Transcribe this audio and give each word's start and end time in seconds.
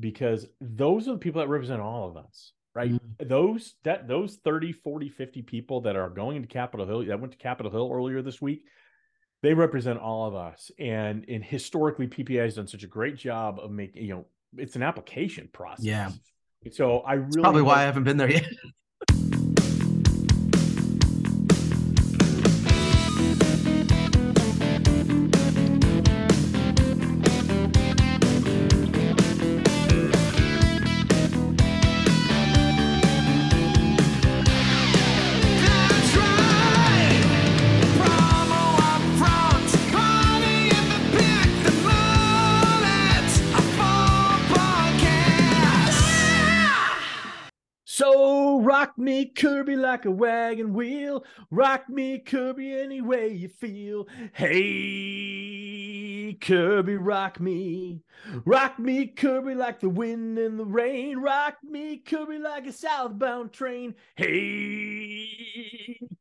because 0.00 0.46
those 0.60 1.08
are 1.08 1.12
the 1.12 1.18
people 1.18 1.40
that 1.40 1.48
represent 1.48 1.80
all 1.80 2.08
of 2.08 2.16
us, 2.16 2.52
right? 2.74 2.90
Mm-hmm. 2.90 3.28
Those 3.28 3.74
that 3.84 4.08
those 4.08 4.36
30, 4.44 4.72
40, 4.72 5.08
50 5.08 5.42
people 5.42 5.82
that 5.82 5.96
are 5.96 6.08
going 6.08 6.42
to 6.42 6.48
Capitol 6.48 6.86
Hill 6.86 7.04
that 7.06 7.20
went 7.20 7.32
to 7.32 7.38
Capitol 7.38 7.70
Hill 7.70 7.90
earlier 7.92 8.22
this 8.22 8.40
week, 8.40 8.64
they 9.42 9.54
represent 9.54 9.98
all 9.98 10.26
of 10.26 10.34
us. 10.34 10.70
And 10.78 11.24
and 11.28 11.44
historically, 11.44 12.08
PPAI 12.08 12.44
has 12.44 12.54
done 12.56 12.66
such 12.66 12.82
a 12.82 12.88
great 12.88 13.16
job 13.16 13.58
of 13.60 13.70
making, 13.70 14.04
you 14.04 14.14
know, 14.14 14.26
it's 14.56 14.76
an 14.76 14.82
application 14.82 15.48
process. 15.52 15.84
Yeah. 15.84 16.10
So 16.72 17.00
I 17.00 17.14
really 17.14 17.40
probably 17.40 17.62
why 17.62 17.80
I 17.80 17.82
haven't 17.82 18.04
been 18.04 18.16
there 18.16 18.30
yet. 18.30 18.46
like 49.90 50.04
a 50.04 50.10
wagon 50.10 50.72
wheel. 50.72 51.24
Rock 51.50 51.88
me, 51.88 52.20
Kirby, 52.20 52.72
any 52.80 53.00
way 53.00 53.26
you 53.30 53.48
feel. 53.48 54.06
Hey, 54.32 55.58
Kirby, 56.40 56.94
rock 56.94 57.40
me. 57.40 58.04
Rock 58.44 58.78
me, 58.78 59.08
Kirby, 59.08 59.56
like 59.56 59.80
the 59.80 59.88
wind 59.88 60.38
and 60.38 60.60
the 60.60 60.64
rain. 60.64 61.18
Rock 61.18 61.56
me, 61.68 61.96
Kirby, 61.96 62.38
like 62.38 62.68
a 62.68 62.72
southbound 62.72 63.52
train. 63.52 63.96
Hey, 64.14 65.26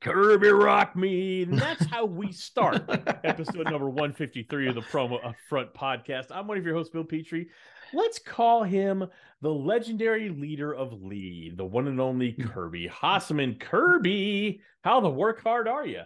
Kirby, 0.01 0.49
rock 0.49 0.95
me. 0.95 1.43
And 1.43 1.59
that's 1.59 1.85
how 1.85 2.05
we 2.05 2.31
start 2.31 2.81
episode 3.23 3.69
number 3.69 3.87
153 3.87 4.69
of 4.69 4.73
the 4.75 4.81
Promo 4.81 5.19
Upfront 5.23 5.73
podcast. 5.73 6.31
I'm 6.31 6.47
one 6.47 6.57
of 6.57 6.65
your 6.65 6.73
hosts, 6.73 6.91
Bill 6.91 7.03
Petrie. 7.03 7.49
Let's 7.93 8.19
call 8.19 8.63
him 8.63 9.07
the 9.41 9.49
legendary 9.49 10.29
leader 10.29 10.73
of 10.73 11.01
Lee, 11.01 11.53
the 11.55 11.65
one 11.65 11.87
and 11.87 11.99
only 11.99 12.31
hmm. 12.31 12.47
Kirby 12.47 12.89
Hasseman. 12.89 13.59
Kirby, 13.59 14.61
how 14.83 14.99
the 14.99 15.09
work 15.09 15.43
hard 15.43 15.67
are 15.67 15.85
you? 15.85 16.01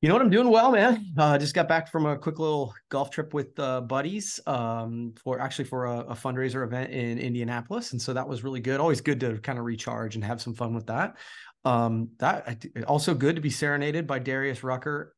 You 0.00 0.08
know 0.08 0.14
what? 0.14 0.22
I'm 0.22 0.30
doing 0.30 0.48
well, 0.48 0.72
man. 0.72 1.12
Uh, 1.18 1.36
just 1.36 1.54
got 1.54 1.68
back 1.68 1.90
from 1.90 2.06
a 2.06 2.16
quick 2.16 2.38
little 2.38 2.74
golf 2.88 3.10
trip 3.10 3.34
with 3.34 3.58
uh, 3.58 3.82
buddies 3.82 4.40
um, 4.46 5.12
for 5.22 5.38
actually 5.38 5.66
for 5.66 5.84
a, 5.84 5.98
a, 5.98 6.14
fundraiser 6.14 6.64
event 6.64 6.90
in 6.90 7.18
Indianapolis, 7.18 7.92
and 7.92 8.00
so 8.00 8.14
that 8.14 8.26
was 8.26 8.42
really 8.42 8.60
good. 8.60 8.80
Always 8.80 9.02
good 9.02 9.20
to 9.20 9.36
kind 9.38 9.58
of 9.58 9.66
recharge 9.66 10.14
and 10.14 10.24
have 10.24 10.40
some 10.40 10.54
fun 10.54 10.74
with 10.74 10.86
that. 10.86 11.18
Um, 11.66 12.08
that 12.18 12.64
also 12.86 13.12
good 13.12 13.36
to 13.36 13.42
be 13.42 13.50
serenaded 13.50 14.06
by 14.06 14.20
Darius 14.20 14.64
Rucker, 14.64 15.14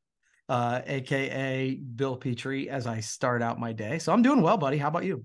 uh, 0.48 0.80
aka 0.84 1.75
Bill 1.77 2.17
Petrie, 2.17 2.69
as 2.69 2.89
I 2.89 2.98
start 2.98 3.41
out 3.41 3.61
my 3.61 3.73
day. 3.73 4.00
So 4.00 4.12
I'm 4.12 4.23
doing 4.23 4.42
well, 4.42 4.56
buddy. 4.56 4.78
How 4.78 4.89
about 4.89 5.05
you? 5.05 5.25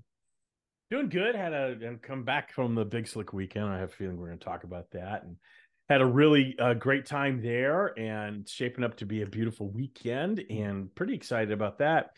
Doing 0.90 1.08
good. 1.08 1.34
Had 1.34 1.52
a 1.52 1.76
and 1.82 2.00
come 2.00 2.24
back 2.24 2.52
from 2.52 2.74
the 2.74 2.84
Big 2.84 3.06
Slick 3.06 3.32
weekend. 3.32 3.66
I 3.66 3.78
have 3.78 3.90
a 3.90 3.92
feeling 3.92 4.16
we're 4.16 4.28
going 4.28 4.38
to 4.38 4.44
talk 4.44 4.64
about 4.64 4.90
that 4.92 5.22
and 5.22 5.36
had 5.88 6.00
a 6.00 6.06
really 6.06 6.54
uh, 6.58 6.74
great 6.74 7.06
time 7.06 7.42
there 7.42 7.98
and 7.98 8.48
shaping 8.48 8.84
up 8.84 8.96
to 8.98 9.06
be 9.06 9.22
a 9.22 9.26
beautiful 9.26 9.70
weekend 9.70 10.44
and 10.50 10.94
pretty 10.94 11.14
excited 11.14 11.52
about 11.52 11.78
that. 11.78 12.10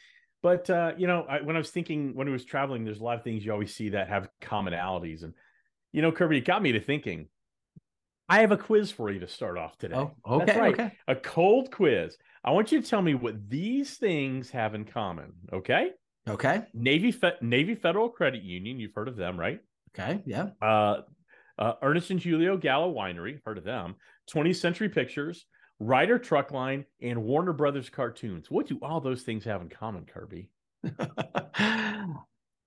But 0.42 0.70
uh, 0.70 0.92
you 0.96 1.06
know, 1.06 1.26
I, 1.28 1.41
when 1.41 1.56
I 1.56 1.58
was 1.58 1.70
thinking 1.70 2.14
when 2.14 2.28
I 2.28 2.32
was 2.32 2.44
traveling, 2.44 2.84
there's 2.84 3.00
a 3.00 3.04
lot 3.04 3.18
of 3.18 3.24
things 3.24 3.44
you 3.44 3.52
always 3.52 3.74
see 3.74 3.91
that 3.91 4.08
have 4.08 4.28
commonalities, 4.41 5.22
and 5.22 5.34
you 5.92 6.00
know, 6.00 6.12
Kirby, 6.12 6.38
it 6.38 6.44
got 6.44 6.62
me 6.62 6.72
to 6.72 6.80
thinking. 6.80 7.28
I 8.28 8.42
have 8.42 8.52
a 8.52 8.56
quiz 8.56 8.92
for 8.92 9.10
you 9.10 9.18
to 9.20 9.28
start 9.28 9.58
off 9.58 9.76
today. 9.76 9.96
Oh, 9.96 10.12
okay, 10.24 10.58
right. 10.58 10.72
okay. 10.72 10.92
A 11.08 11.16
cold 11.16 11.72
quiz. 11.72 12.16
I 12.44 12.52
want 12.52 12.70
you 12.70 12.81
to 12.81 12.88
tell 12.88 13.02
me 13.02 13.14
what 13.14 13.50
these 13.50 13.97
things 13.97 14.50
have 14.50 14.76
in 14.76 14.84
common. 14.84 15.32
Okay. 15.52 15.91
Okay. 16.28 16.62
Navy 16.75 17.12
Fe- 17.12 17.38
Navy 17.41 17.75
Federal 17.75 18.08
Credit 18.08 18.42
Union. 18.42 18.78
You've 18.78 18.94
heard 18.94 19.08
of 19.08 19.16
them, 19.16 19.38
right? 19.38 19.60
Okay. 19.94 20.22
Yeah. 20.26 20.50
Uh, 20.60 21.03
uh, 21.58 21.75
Ernest 21.82 22.10
and 22.10 22.20
Julio 22.20 22.56
Gallo 22.56 22.92
Winery. 22.92 23.41
Heard 23.44 23.58
of 23.58 23.64
them? 23.64 23.97
20th 24.32 24.56
Century 24.56 24.88
Pictures, 24.88 25.47
Ryder 25.78 26.19
Truck 26.19 26.53
Line, 26.53 26.84
and 27.03 27.22
Warner 27.22 27.53
Brothers 27.53 27.91
Cartoons. 27.91 28.50
What 28.50 28.66
do 28.66 28.78
all 28.82 29.00
those 29.00 29.22
things 29.22 29.44
have 29.44 29.60
in 29.60 29.69
common, 29.69 30.06
Kirby? 30.06 30.48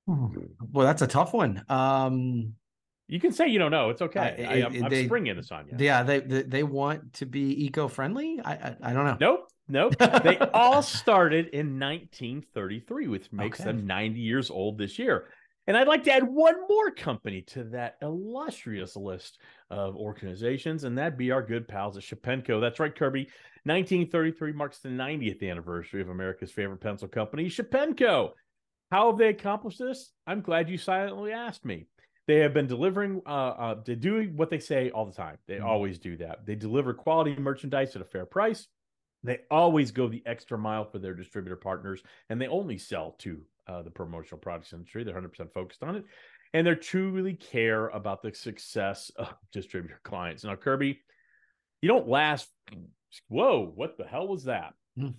well, 0.08 0.38
that's 0.74 1.02
a 1.02 1.08
tough 1.08 1.34
one. 1.34 1.64
Um, 1.70 2.54
you 3.08 3.20
can 3.20 3.32
say 3.32 3.48
you 3.48 3.60
don't 3.60 3.72
know. 3.72 3.90
It's 3.90 4.02
okay. 4.02 4.46
I, 4.48 4.58
am 4.66 5.06
springing 5.06 5.36
this 5.36 5.52
on 5.52 5.68
you. 5.68 5.76
Yeah, 5.78 6.04
they, 6.04 6.20
they, 6.20 6.44
they 6.44 6.64
want 6.64 7.14
to 7.14 7.26
be 7.26 7.66
eco 7.66 7.88
friendly. 7.88 8.40
I, 8.44 8.54
I, 8.54 8.76
I 8.84 8.94
don't 8.94 9.06
know. 9.06 9.18
Nope. 9.20 9.50
Nope. 9.68 9.96
they 10.24 10.38
all 10.54 10.82
started 10.82 11.48
in 11.48 11.80
1933, 11.80 13.08
which 13.08 13.32
makes 13.32 13.60
okay. 13.62 13.72
them 13.72 13.88
90 13.88 14.20
years 14.20 14.50
old 14.50 14.78
this 14.78 15.00
year. 15.00 15.30
And 15.66 15.78
I'd 15.78 15.88
like 15.88 16.04
to 16.04 16.12
add 16.12 16.24
one 16.24 16.56
more 16.68 16.92
company 16.92 17.42
to 17.48 17.64
that 17.66 17.96
illustrious 18.02 18.98
list 18.98 19.40
of 19.70 19.96
organizations, 19.96 20.84
and 20.84 20.98
that'd 20.98 21.18
be 21.18 21.32
our 21.32 21.42
good 21.42 21.70
pals 21.70 21.96
at 21.96 22.04
Shepenco. 22.04 22.60
That's 22.60 22.82
right, 22.82 22.94
Kirby. 22.94 23.30
1933 23.64 24.52
marks 24.52 24.80
the 24.80 24.90
90th 24.90 25.50
anniversary 25.50 26.02
of 26.02 26.10
America's 26.10 26.52
favorite 26.52 26.82
pencil 26.82 27.08
company, 27.08 27.46
Shepenco. 27.46 28.32
How 28.92 29.10
have 29.10 29.18
they 29.18 29.30
accomplished 29.30 29.80
this? 29.80 30.12
I'm 30.28 30.42
glad 30.42 30.70
you 30.70 30.78
silently 30.78 31.32
asked 31.32 31.64
me. 31.64 31.88
They 32.28 32.40
have 32.40 32.54
been 32.54 32.68
delivering, 32.68 33.22
uh, 33.26 33.30
uh, 33.30 33.76
they 33.86 33.96
do 33.96 34.32
what 34.36 34.50
they 34.50 34.60
say 34.60 34.90
all 34.90 35.06
the 35.06 35.14
time. 35.14 35.38
They 35.48 35.56
mm-hmm. 35.56 35.66
always 35.66 35.98
do 35.98 36.18
that. 36.18 36.46
They 36.46 36.56
deliver 36.56 36.94
quality 36.94 37.36
merchandise 37.38 37.96
at 37.96 38.02
a 38.02 38.06
fair 38.06 38.26
price 38.26 38.68
they 39.24 39.40
always 39.50 39.92
go 39.92 40.08
the 40.08 40.24
extra 40.26 40.58
mile 40.58 40.86
for 40.86 41.00
their 41.00 41.14
distributor 41.14 41.56
partners, 41.56 42.04
and 42.30 42.40
they 42.40 42.48
only 42.48 42.78
sell 42.78 43.16
to 43.20 43.42
uh, 43.68 43.82
the 43.82 43.90
promotional 43.90 44.40
products 44.40 44.74
industry. 44.74 45.04
They're 45.04 45.20
100% 45.20 45.54
focused 45.54 45.84
on 45.84 45.96
it, 45.96 46.06
and 46.54 46.68
they 46.68 46.76
truly 46.76 47.34
care 47.34 47.88
about 47.90 48.22
the 48.22 48.34
success 48.34 49.12
of 49.16 49.34
distributor 49.52 50.00
clients. 50.04 50.44
Now, 50.44 50.56
Kirby, 50.56 51.00
you 51.82 51.88
don't 51.88 52.08
last. 52.08 52.50
Whoa, 53.28 53.72
what 53.76 53.98
the 53.98 54.06
hell 54.06 54.28
was 54.28 54.46
that? 54.46 54.74
Hmm. 54.98 55.10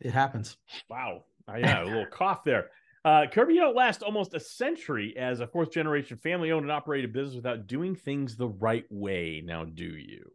It 0.00 0.12
happens. 0.12 0.56
Wow. 0.90 1.24
Uh, 1.48 1.56
yeah, 1.56 1.82
a 1.82 1.84
little 1.84 2.06
cough 2.06 2.44
there. 2.44 2.70
Uh, 3.04 3.26
Kirby, 3.30 3.54
you 3.54 3.60
don't 3.60 3.76
last 3.76 4.02
almost 4.02 4.34
a 4.34 4.40
century 4.40 5.14
as 5.16 5.40
a 5.40 5.46
fourth 5.46 5.70
generation 5.70 6.16
family 6.16 6.50
owned 6.52 6.64
and 6.64 6.72
operated 6.72 7.12
business 7.12 7.36
without 7.36 7.66
doing 7.66 7.94
things 7.94 8.36
the 8.36 8.48
right 8.48 8.86
way. 8.90 9.42
Now, 9.44 9.64
do 9.64 9.84
you? 9.84 10.30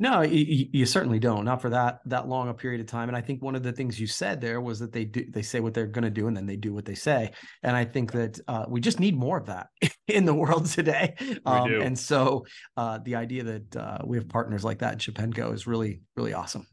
No, 0.00 0.22
you, 0.22 0.66
you, 0.72 0.86
certainly 0.86 1.18
don't. 1.18 1.44
Not 1.44 1.60
for 1.60 1.68
that 1.68 2.00
that 2.06 2.26
long 2.26 2.48
a 2.48 2.54
period 2.54 2.80
of 2.80 2.86
time. 2.86 3.08
And 3.08 3.16
I 3.16 3.20
think 3.20 3.42
one 3.42 3.54
of 3.54 3.62
the 3.62 3.70
things 3.70 4.00
you 4.00 4.06
said 4.06 4.40
there 4.40 4.58
was 4.58 4.78
that 4.78 4.92
they 4.92 5.04
do 5.04 5.26
they 5.30 5.42
say 5.42 5.60
what 5.60 5.74
they're 5.74 5.86
going 5.86 6.04
to 6.04 6.10
do 6.10 6.26
and 6.26 6.34
then 6.34 6.46
they 6.46 6.56
do 6.56 6.72
what 6.72 6.86
they 6.86 6.94
say. 6.94 7.32
And 7.62 7.76
I 7.76 7.84
think 7.84 8.12
that 8.12 8.40
uh, 8.48 8.64
we 8.66 8.80
just 8.80 8.98
need 8.98 9.14
more 9.14 9.36
of 9.36 9.46
that 9.46 9.68
in 10.08 10.24
the 10.24 10.32
world 10.32 10.64
today. 10.66 11.14
Um, 11.44 11.70
and 11.74 11.98
so 11.98 12.46
uh, 12.78 13.00
the 13.04 13.16
idea 13.16 13.44
that 13.44 13.76
uh, 13.76 13.98
we 14.04 14.16
have 14.16 14.26
partners 14.26 14.64
like 14.64 14.78
that 14.78 14.94
in 14.94 14.98
Shepenco 14.98 15.52
is 15.52 15.66
really 15.66 16.00
really 16.16 16.32
awesome. 16.32 16.66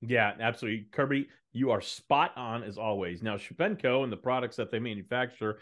Yeah, 0.00 0.32
absolutely, 0.40 0.88
Kirby. 0.90 1.28
You 1.52 1.70
are 1.70 1.80
spot 1.80 2.32
on 2.36 2.64
as 2.64 2.76
always. 2.76 3.22
Now, 3.22 3.36
Shepenco 3.36 4.02
and 4.02 4.12
the 4.12 4.16
products 4.16 4.56
that 4.56 4.70
they 4.70 4.78
manufacture 4.78 5.60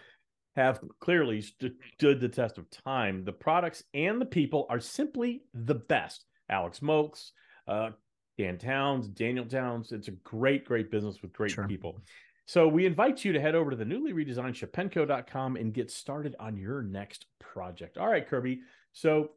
have 0.57 0.81
clearly 1.01 1.43
stood 1.43 2.21
the 2.21 2.29
test 2.29 2.57
of 2.57 2.71
time. 2.71 3.25
The 3.25 3.33
products 3.33 3.85
and 3.93 4.21
the 4.21 4.27
people 4.27 4.67
are 4.71 4.81
simply 4.81 5.43
the 5.53 5.75
best 5.75 6.26
Alex 6.49 6.83
Mokes, 6.83 7.33
uh, 7.67 7.91
Dan 8.39 8.59
Towns, 8.59 9.09
Daniel 9.09 9.45
Towns. 9.45 9.93
It's 9.93 10.09
a 10.09 10.13
great, 10.13 10.65
great 10.65 10.91
business 10.91 11.23
with 11.23 11.33
great 11.33 11.53
sure. 11.53 11.67
people. 11.67 12.01
So 12.47 12.69
we 12.69 12.87
invite 12.87 13.25
you 13.25 13.33
to 13.33 13.41
head 13.41 13.57
over 13.57 13.71
to 13.71 13.77
the 13.77 13.85
newly 13.85 14.13
redesigned 14.13 14.55
shepenco.com 14.55 15.57
and 15.57 15.75
get 15.75 15.91
started 15.91 16.37
on 16.39 16.57
your 16.57 16.83
next 16.83 17.27
project. 17.41 17.99
All 17.99 18.09
right, 18.09 18.27
Kirby. 18.27 18.61
So 18.93 19.31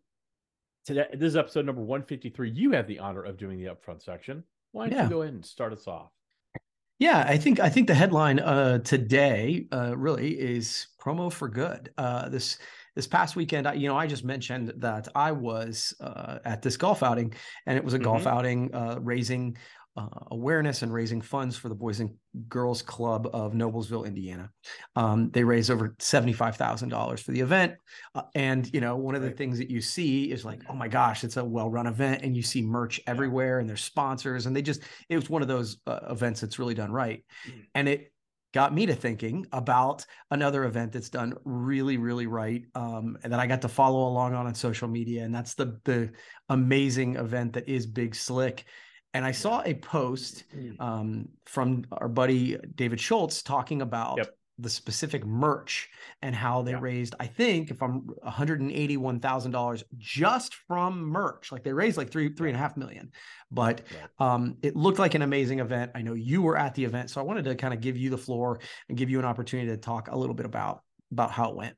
today, 0.85 1.07
this 1.13 1.29
is 1.29 1.35
episode 1.35 1.65
number 1.65 1.81
153. 1.81 2.51
You 2.51 2.71
have 2.71 2.87
the 2.87 2.99
honor 2.99 3.23
of 3.23 3.37
doing 3.37 3.57
the 3.57 3.73
upfront 3.73 4.03
section. 4.03 4.43
Why 4.73 4.89
don't 4.89 4.97
yeah. 4.97 5.03
you 5.05 5.09
go 5.09 5.21
ahead 5.23 5.33
and 5.33 5.45
start 5.45 5.73
us 5.73 5.87
off? 5.87 6.11
Yeah, 6.99 7.23
I 7.25 7.37
think 7.37 7.61
I 7.61 7.69
think 7.69 7.87
the 7.87 7.95
headline 7.95 8.39
uh, 8.39 8.79
today 8.79 9.65
uh, 9.71 9.97
really 9.97 10.31
is 10.31 10.87
promo 11.01 11.31
for 11.31 11.47
good. 11.47 11.91
Uh, 11.97 12.27
this 12.27 12.59
this 12.93 13.07
past 13.07 13.37
weekend, 13.37 13.65
you 13.81 13.87
know, 13.87 13.95
I 13.95 14.05
just 14.05 14.25
mentioned 14.25 14.73
that 14.77 15.07
I 15.15 15.31
was 15.31 15.93
uh, 16.01 16.39
at 16.43 16.61
this 16.61 16.75
golf 16.75 17.01
outing, 17.01 17.33
and 17.65 17.77
it 17.77 17.83
was 17.85 17.93
a 17.93 17.97
mm-hmm. 17.97 18.03
golf 18.03 18.27
outing 18.27 18.75
uh, 18.75 18.97
raising 18.99 19.55
uh, 19.97 20.07
awareness 20.31 20.81
and 20.81 20.93
raising 20.93 21.21
funds 21.21 21.57
for 21.57 21.67
the 21.67 21.75
Boys 21.75 21.99
and 21.99 22.11
Girls 22.47 22.81
Club 22.81 23.27
of 23.33 23.53
Noblesville, 23.53 24.05
Indiana. 24.05 24.49
Um, 24.95 25.29
they 25.31 25.43
raised 25.43 25.71
over 25.71 25.95
seventy-five 25.99 26.55
thousand 26.55 26.89
dollars 26.89 27.21
for 27.21 27.31
the 27.31 27.41
event, 27.41 27.73
uh, 28.15 28.23
and 28.35 28.71
you 28.73 28.81
know, 28.81 28.95
one 28.95 29.15
of 29.15 29.21
the 29.21 29.31
things 29.31 29.57
that 29.57 29.69
you 29.69 29.81
see 29.81 30.31
is 30.31 30.45
like, 30.45 30.61
oh 30.69 30.75
my 30.75 30.87
gosh, 30.87 31.23
it's 31.23 31.37
a 31.37 31.43
well-run 31.43 31.87
event, 31.87 32.23
and 32.23 32.35
you 32.35 32.43
see 32.43 32.61
merch 32.61 33.01
everywhere, 33.07 33.59
and 33.59 33.67
there's 33.67 33.83
sponsors, 33.83 34.45
and 34.45 34.55
they 34.55 34.61
just 34.61 34.83
it 35.09 35.15
was 35.15 35.29
one 35.29 35.41
of 35.41 35.47
those 35.47 35.77
uh, 35.87 35.99
events 36.09 36.39
that's 36.41 36.59
really 36.59 36.75
done 36.75 36.91
right, 36.91 37.25
mm. 37.47 37.65
and 37.75 37.89
it 37.89 38.13
got 38.51 38.73
me 38.73 38.85
to 38.87 38.95
thinking 38.95 39.45
about 39.51 40.03
another 40.31 40.63
event 40.63 40.91
that's 40.91 41.09
done 41.09 41.35
really, 41.45 41.97
really 41.97 42.25
right, 42.25 42.63
um, 42.73 43.17
and 43.23 43.31
that 43.31 43.39
I 43.39 43.47
got 43.47 43.61
to 43.61 43.67
follow 43.67 44.07
along 44.07 44.33
on 44.33 44.47
on 44.47 44.55
social 44.55 44.87
media, 44.87 45.23
and 45.23 45.33
that's 45.33 45.55
the 45.55 45.79
the 45.83 46.11
amazing 46.47 47.15
event 47.15 47.53
that 47.53 47.67
is 47.67 47.85
Big 47.85 48.15
Slick. 48.15 48.65
And 49.13 49.25
I 49.25 49.31
saw 49.31 49.63
a 49.65 49.73
post 49.73 50.43
mm. 50.55 50.79
um, 50.79 51.29
from 51.45 51.85
our 51.91 52.07
buddy 52.07 52.57
David 52.75 52.99
Schultz 52.99 53.41
talking 53.41 53.81
about 53.81 54.17
yep 54.17 54.29
the 54.59 54.69
specific 54.69 55.25
merch 55.25 55.89
and 56.21 56.35
how 56.35 56.61
they 56.61 56.75
raised, 56.75 57.15
I 57.19 57.27
think, 57.27 57.71
if 57.71 57.81
I'm 57.81 58.01
$181,000 58.25 59.83
just 59.97 60.55
from 60.67 61.01
merch. 61.01 61.51
Like 61.51 61.63
they 61.63 61.71
raised 61.71 61.97
like 61.97 62.11
three, 62.11 62.33
three 62.33 62.49
and 62.49 62.57
a 62.57 62.59
half 62.59 62.75
million. 62.75 63.11
But 63.49 63.81
right. 64.19 64.33
um, 64.33 64.57
it 64.61 64.75
looked 64.75 64.99
like 64.99 65.15
an 65.15 65.21
amazing 65.21 65.59
event. 65.59 65.91
I 65.95 66.01
know 66.01 66.13
you 66.13 66.41
were 66.41 66.57
at 66.57 66.75
the 66.75 66.83
event. 66.83 67.09
So 67.09 67.21
I 67.21 67.23
wanted 67.23 67.45
to 67.45 67.55
kind 67.55 67.73
of 67.73 67.79
give 67.79 67.97
you 67.97 68.09
the 68.09 68.17
floor 68.17 68.59
and 68.89 68.97
give 68.97 69.09
you 69.09 69.17
an 69.19 69.25
opportunity 69.25 69.69
to 69.69 69.77
talk 69.77 70.09
a 70.11 70.17
little 70.17 70.35
bit 70.35 70.45
about 70.45 70.83
about 71.11 71.31
how 71.31 71.49
it 71.49 71.55
went. 71.55 71.75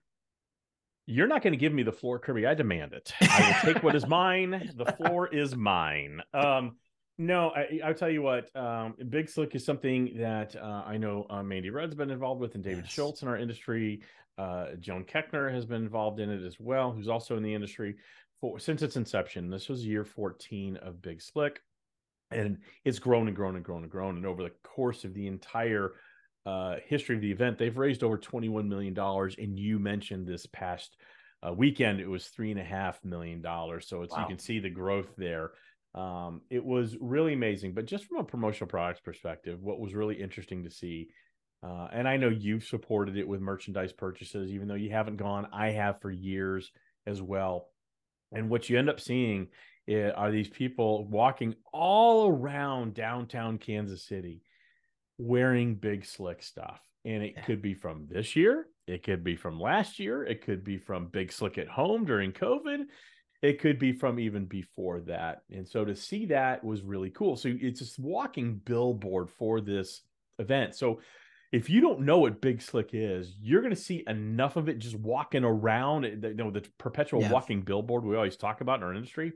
You're 1.06 1.28
not 1.28 1.42
going 1.42 1.54
to 1.54 1.58
give 1.58 1.74
me 1.74 1.84
the 1.84 1.92
floor, 1.92 2.20
Kirby. 2.20 2.46
I 2.46 2.54
demand 2.54 2.94
it. 2.94 3.14
I 3.22 3.56
will 3.64 3.74
take 3.74 3.84
what 3.84 3.96
is 3.96 4.08
mine. 4.08 4.72
The 4.76 4.92
floor 4.94 5.28
is 5.28 5.56
mine. 5.56 6.22
Um, 6.34 6.76
no, 7.18 7.50
I, 7.50 7.88
will 7.88 7.94
tell 7.94 8.10
you 8.10 8.22
what. 8.22 8.56
Um, 8.56 8.96
Big 9.10 9.30
Slick 9.30 9.56
is 9.56 9.66
something 9.66 10.18
that 10.18 10.56
uh, 10.56 10.84
I 10.86 10.98
know 10.98 11.26
uh, 11.30 11.44
Mandy 11.44 11.70
Rudd's 11.70 11.96
been 11.96 12.12
involved 12.12 12.42
with, 12.42 12.56
and 12.56 12.64
David 12.64 12.86
yes. 12.86 12.94
Schultz 12.94 13.22
in 13.22 13.28
our 13.28 13.38
industry. 13.38 14.02
Uh, 14.38 14.68
Joan 14.80 15.04
Keckner 15.04 15.54
has 15.54 15.66
been 15.66 15.84
involved 15.84 16.20
in 16.20 16.30
it 16.30 16.44
as 16.44 16.60
well, 16.60 16.92
who's 16.92 17.10
also 17.10 17.38
in 17.38 17.44
the 17.44 17.54
industry 17.54 17.96
for 18.40 18.60
since 18.60 18.82
its 18.82 18.96
inception. 18.96 19.50
This 19.50 19.70
was 19.70 19.86
year 19.86 20.04
14 20.04 20.78
of 20.78 21.02
Big 21.02 21.22
Slick, 21.22 21.62
and 22.32 22.58
it's 22.84 23.00
grown 23.00 23.28
and 23.28 23.36
grown 23.36 23.56
and 23.56 23.64
grown 23.64 23.84
and 23.84 23.92
grown. 23.92 24.18
And 24.18 24.26
over 24.26 24.44
the 24.44 24.54
course 24.64 25.04
of 25.04 25.14
the 25.14 25.28
entire 25.28 25.92
uh, 26.46 26.78
history 26.86 27.16
of 27.16 27.22
the 27.22 27.32
event, 27.32 27.58
they've 27.58 27.78
raised 27.78 28.04
over 28.04 28.18
21 28.18 28.68
million 28.68 28.94
dollars. 28.94 29.36
And 29.38 29.60
you 29.60 29.78
mentioned 29.80 30.28
this 30.28 30.48
past 30.48 30.98
uh, 31.48 31.54
weekend, 31.54 32.00
it 32.00 32.08
was 32.08 32.28
three 32.28 32.52
and 32.52 32.60
a 32.60 32.64
half 32.64 33.04
million 33.04 33.42
dollars. 33.42 33.88
So 33.88 34.02
it's 34.02 34.14
wow. 34.14 34.22
you 34.22 34.28
can 34.28 34.40
see 34.40 34.60
the 34.60 34.70
growth 34.70 35.10
there. 35.18 35.52
Um, 35.94 36.42
it 36.50 36.64
was 36.64 36.96
really 37.00 37.34
amazing. 37.34 37.74
But 37.74 37.86
just 37.86 38.06
from 38.06 38.20
a 38.20 38.24
promotional 38.24 38.70
products 38.70 39.02
perspective, 39.02 39.62
what 39.62 39.80
was 39.80 39.94
really 39.94 40.16
interesting 40.16 40.64
to 40.64 40.72
see, 40.72 41.10
uh, 41.64 41.88
and 41.92 42.08
I 42.08 42.18
know 42.18 42.30
you've 42.30 42.64
supported 42.64 43.18
it 43.18 43.28
with 43.28 43.42
merchandise 43.42 43.94
purchases, 43.94 44.52
even 44.52 44.68
though 44.68 44.76
you 44.76 44.92
haven't 44.92 45.18
gone, 45.18 45.48
I 45.52 45.72
have 45.72 46.02
for 46.02 46.10
years 46.10 46.72
as 47.06 47.22
well. 47.22 47.68
And 48.32 48.50
what 48.50 48.70
you 48.70 48.80
end 48.80 48.90
up 48.90 49.00
seeing 49.00 49.48
is, 49.88 50.14
are 50.16 50.32
these 50.32 50.50
people 50.50 51.08
walking 51.08 51.56
all 51.74 52.30
around 52.30 52.94
downtown 52.94 53.58
Kansas 53.58 54.06
City 54.06 54.42
wearing 55.18 55.76
big 55.76 56.06
slick 56.06 56.42
stuff. 56.42 56.80
And 57.04 57.24
it 57.24 57.46
could 57.46 57.62
be 57.62 57.74
from 57.74 58.08
this 58.10 58.36
year, 58.36 58.68
it 58.88 59.04
could 59.04 59.24
be 59.24 59.36
from 59.36 59.60
last 59.60 60.00
year, 60.00 60.24
it 60.24 60.44
could 60.44 60.64
be 60.64 60.78
from 60.78 61.08
Big 61.08 61.32
Slick 61.32 61.58
at 61.58 61.68
home 61.68 62.06
during 62.06 62.32
COVID, 62.32 62.84
it 63.42 63.60
could 63.60 63.80
be 63.80 63.92
from 63.92 64.20
even 64.20 64.46
before 64.46 65.00
that. 65.02 65.44
And 65.52 65.68
so 65.68 65.84
to 65.84 65.96
see 65.96 66.28
that 66.28 66.64
was 66.64 66.84
really 66.84 67.10
cool. 67.10 67.36
So 67.36 67.50
it's 67.60 67.80
this 67.80 67.98
walking 67.98 68.62
billboard 68.64 69.30
for 69.32 69.62
this 69.62 70.02
event. 70.38 70.76
So 70.76 71.00
if 71.52 71.70
you 71.70 71.82
don't 71.82 72.02
know 72.02 72.20
what 72.20 72.40
Big 72.40 72.62
Slick 72.62 72.92
is, 72.94 73.36
you're 73.42 73.62
going 73.62 73.76
to 73.76 73.82
see 73.82 74.04
enough 74.08 74.56
of 74.56 74.70
it 74.70 74.80
just 74.80 74.96
walking 74.96 75.44
around. 75.44 76.06
Eh, 76.06 76.16
you 76.22 76.34
know, 76.36 76.52
the 76.52 76.64
perpetual 76.78 77.22
yeah. 77.22 77.32
walking 77.32 77.62
billboard 77.62 78.04
we 78.04 78.16
always 78.16 78.38
talk 78.38 78.62
about 78.62 78.80
in 78.80 78.84
our 78.84 78.94
industry. 78.94 79.34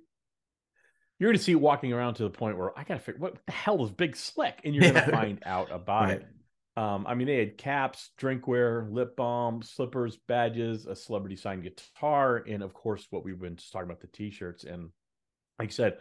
You're 1.17 1.29
going 1.29 1.37
to 1.37 1.43
see 1.43 1.53
it 1.53 1.61
walking 1.61 1.93
around 1.93 2.15
to 2.15 2.23
the 2.23 2.29
point 2.29 2.57
where 2.57 2.77
I 2.77 2.83
got 2.83 2.95
to 2.95 2.99
figure 2.99 3.19
what 3.19 3.37
the 3.45 3.51
hell 3.51 3.83
is 3.83 3.91
Big 3.91 4.15
Slick, 4.15 4.59
and 4.63 4.75
you're 4.75 4.91
going 4.91 4.93
to 5.05 5.11
find 5.11 5.39
out 5.45 5.71
about 5.71 6.03
right. 6.03 6.17
it. 6.17 6.27
Um, 6.77 7.05
I 7.07 7.15
mean, 7.15 7.27
they 7.27 7.37
had 7.37 7.57
caps, 7.57 8.11
drinkware, 8.19 8.91
lip 8.91 9.15
balm, 9.15 9.61
slippers, 9.61 10.17
badges, 10.27 10.85
a 10.85 10.95
celebrity 10.95 11.35
signed 11.35 11.63
guitar, 11.63 12.43
and 12.47 12.61
of 12.61 12.73
course, 12.73 13.07
what 13.09 13.23
we've 13.23 13.39
been 13.39 13.55
just 13.55 13.71
talking 13.71 13.89
about 13.89 14.01
the 14.01 14.07
t-shirts. 14.07 14.63
And 14.65 14.89
like 15.57 15.69
I 15.69 15.71
said, 15.71 15.97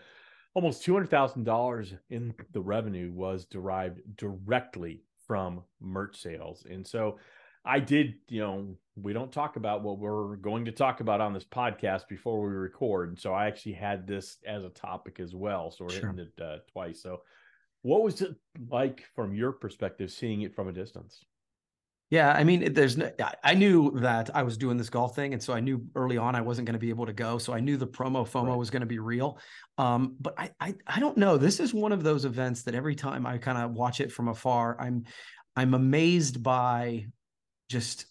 almost 0.54 0.82
two 0.82 0.92
hundred 0.92 1.10
thousand 1.10 1.44
dollars 1.44 1.94
in 2.10 2.34
the 2.52 2.60
revenue 2.60 3.12
was 3.12 3.44
derived 3.44 4.00
directly 4.16 5.04
from 5.26 5.62
merch 5.80 6.20
sales. 6.20 6.66
And 6.68 6.86
so, 6.86 7.18
I 7.66 7.80
did, 7.80 8.16
you 8.28 8.42
know, 8.42 8.76
we 8.94 9.14
don't 9.14 9.32
talk 9.32 9.56
about 9.56 9.82
what 9.82 9.98
we're 9.98 10.36
going 10.36 10.66
to 10.66 10.72
talk 10.72 11.00
about 11.00 11.22
on 11.22 11.32
this 11.32 11.46
podcast 11.46 12.08
before 12.08 12.42
we 12.42 12.52
record. 12.52 13.08
And 13.08 13.18
so 13.18 13.32
I 13.32 13.46
actually 13.46 13.72
had 13.72 14.06
this 14.06 14.36
as 14.46 14.64
a 14.64 14.68
topic 14.68 15.18
as 15.18 15.34
well. 15.34 15.70
So 15.70 15.84
we're 15.84 15.92
sure. 15.92 16.10
hitting 16.10 16.26
it 16.26 16.42
uh, 16.42 16.58
twice. 16.70 17.00
So 17.00 17.22
what 17.84 18.02
was 18.02 18.22
it 18.22 18.34
like 18.70 19.04
from 19.14 19.34
your 19.34 19.52
perspective, 19.52 20.10
seeing 20.10 20.40
it 20.40 20.54
from 20.54 20.68
a 20.68 20.72
distance? 20.72 21.22
Yeah, 22.08 22.32
I 22.32 22.42
mean, 22.42 22.72
there's 22.72 22.96
no, 22.96 23.10
I 23.42 23.54
knew 23.54 23.98
that 24.00 24.34
I 24.34 24.42
was 24.42 24.56
doing 24.56 24.78
this 24.78 24.88
golf 24.88 25.14
thing, 25.14 25.34
and 25.34 25.42
so 25.42 25.52
I 25.52 25.60
knew 25.60 25.84
early 25.94 26.16
on 26.16 26.34
I 26.34 26.40
wasn't 26.40 26.64
going 26.64 26.74
to 26.74 26.78
be 26.78 26.88
able 26.88 27.04
to 27.04 27.12
go. 27.12 27.36
So 27.36 27.52
I 27.52 27.60
knew 27.60 27.76
the 27.76 27.86
promo 27.86 28.26
FOMO 28.26 28.48
right. 28.48 28.56
was 28.56 28.70
going 28.70 28.80
to 28.80 28.86
be 28.86 29.00
real. 29.00 29.38
Um, 29.76 30.16
but 30.18 30.34
I, 30.38 30.50
I, 30.60 30.74
I 30.86 30.98
don't 30.98 31.18
know. 31.18 31.36
This 31.36 31.60
is 31.60 31.74
one 31.74 31.92
of 31.92 32.02
those 32.02 32.24
events 32.24 32.62
that 32.62 32.74
every 32.74 32.94
time 32.94 33.26
I 33.26 33.36
kind 33.36 33.58
of 33.58 33.72
watch 33.72 34.00
it 34.00 34.10
from 34.10 34.28
afar, 34.28 34.80
I'm, 34.80 35.04
I'm 35.54 35.74
amazed 35.74 36.42
by 36.42 37.06
just 37.68 38.06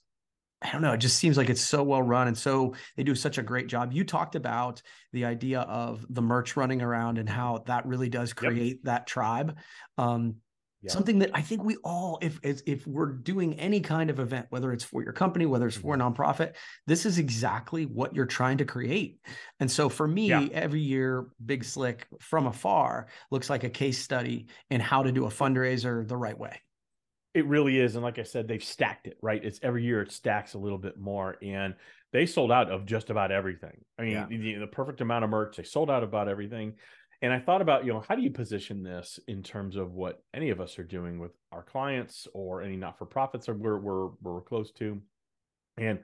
I 0.63 0.71
don't 0.71 0.81
know. 0.81 0.93
It 0.93 0.99
just 0.99 1.17
seems 1.17 1.37
like 1.37 1.49
it's 1.49 1.61
so 1.61 1.83
well 1.83 2.01
run 2.01 2.27
and 2.27 2.37
so 2.37 2.73
they 2.95 3.03
do 3.03 3.15
such 3.15 3.37
a 3.37 3.43
great 3.43 3.67
job. 3.67 3.91
You 3.91 4.03
talked 4.03 4.35
about 4.35 4.81
the 5.11 5.25
idea 5.25 5.61
of 5.61 6.05
the 6.09 6.21
merch 6.21 6.55
running 6.55 6.81
around 6.81 7.17
and 7.17 7.27
how 7.27 7.63
that 7.67 7.85
really 7.85 8.09
does 8.09 8.33
create 8.33 8.77
yep. 8.77 8.83
that 8.83 9.07
tribe. 9.07 9.57
Um, 9.97 10.35
Something 10.91 11.19
that 11.19 11.31
I 11.33 11.41
think 11.41 11.63
we 11.63 11.77
all, 11.77 12.19
if 12.21 12.39
if 12.43 12.85
we're 12.85 13.13
doing 13.13 13.57
any 13.59 13.79
kind 13.79 14.09
of 14.09 14.19
event, 14.19 14.47
whether 14.49 14.73
it's 14.73 14.83
for 14.83 15.01
your 15.01 15.13
company, 15.13 15.45
whether 15.45 15.67
it's 15.67 15.77
for 15.77 15.95
a 15.95 15.97
mm-hmm. 15.97 16.13
nonprofit, 16.13 16.55
this 16.87 17.05
is 17.05 17.19
exactly 17.19 17.85
what 17.85 18.13
you're 18.13 18.25
trying 18.25 18.57
to 18.57 18.65
create. 18.65 19.19
And 19.61 19.71
so 19.71 19.87
for 19.87 20.07
me, 20.07 20.29
yeah. 20.29 20.47
every 20.51 20.81
year, 20.81 21.27
Big 21.45 21.63
Slick 21.63 22.07
from 22.19 22.47
afar 22.47 23.07
looks 23.31 23.49
like 23.49 23.63
a 23.63 23.69
case 23.69 23.97
study 23.97 24.47
in 24.69 24.81
how 24.81 25.03
to 25.03 25.11
do 25.11 25.25
a 25.25 25.29
fundraiser 25.29 26.05
the 26.05 26.17
right 26.17 26.37
way. 26.37 26.59
It 27.33 27.47
really 27.47 27.79
is. 27.79 27.95
And 27.95 28.03
like 28.03 28.19
I 28.19 28.23
said, 28.23 28.47
they've 28.47 28.63
stacked 28.63 29.07
it, 29.07 29.17
right? 29.21 29.43
It's 29.43 29.59
every 29.63 29.83
year 29.83 30.01
it 30.01 30.11
stacks 30.11 30.53
a 30.53 30.59
little 30.59 30.77
bit 30.77 30.99
more. 30.99 31.37
And 31.41 31.73
they 32.11 32.27
sold 32.27 32.51
out 32.51 32.71
of 32.71 32.85
just 32.85 33.09
about 33.09 33.31
everything. 33.31 33.83
I 33.97 34.03
mean, 34.03 34.11
yeah. 34.11 34.25
the, 34.29 34.53
the, 34.55 34.67
perfect 34.67 35.01
amount 35.01 35.23
of 35.23 35.31
merch. 35.31 35.57
They 35.57 35.63
sold 35.63 35.89
out 35.89 36.03
about 36.03 36.27
everything. 36.27 36.75
And 37.23 37.33
I 37.33 37.39
thought 37.39 37.61
about, 37.61 37.85
you 37.85 37.93
know, 37.93 38.03
how 38.07 38.15
do 38.15 38.21
you 38.21 38.29
position 38.29 38.83
this 38.83 39.19
in 39.27 39.41
terms 39.41 39.77
of 39.77 39.93
what 39.93 40.21
any 40.33 40.51
of 40.51 40.61
us 40.61 40.77
are 40.77 40.83
doing 40.83 41.19
with 41.19 41.31
our 41.51 41.63
clients 41.63 42.27
or 42.33 42.61
any 42.61 42.75
not 42.75 42.99
for 42.99 43.05
profits 43.05 43.49
or 43.49 43.55
we're, 43.55 43.79
we're, 43.79 44.09
we're 44.21 44.41
close 44.41 44.71
to? 44.73 45.01
And 45.77 45.99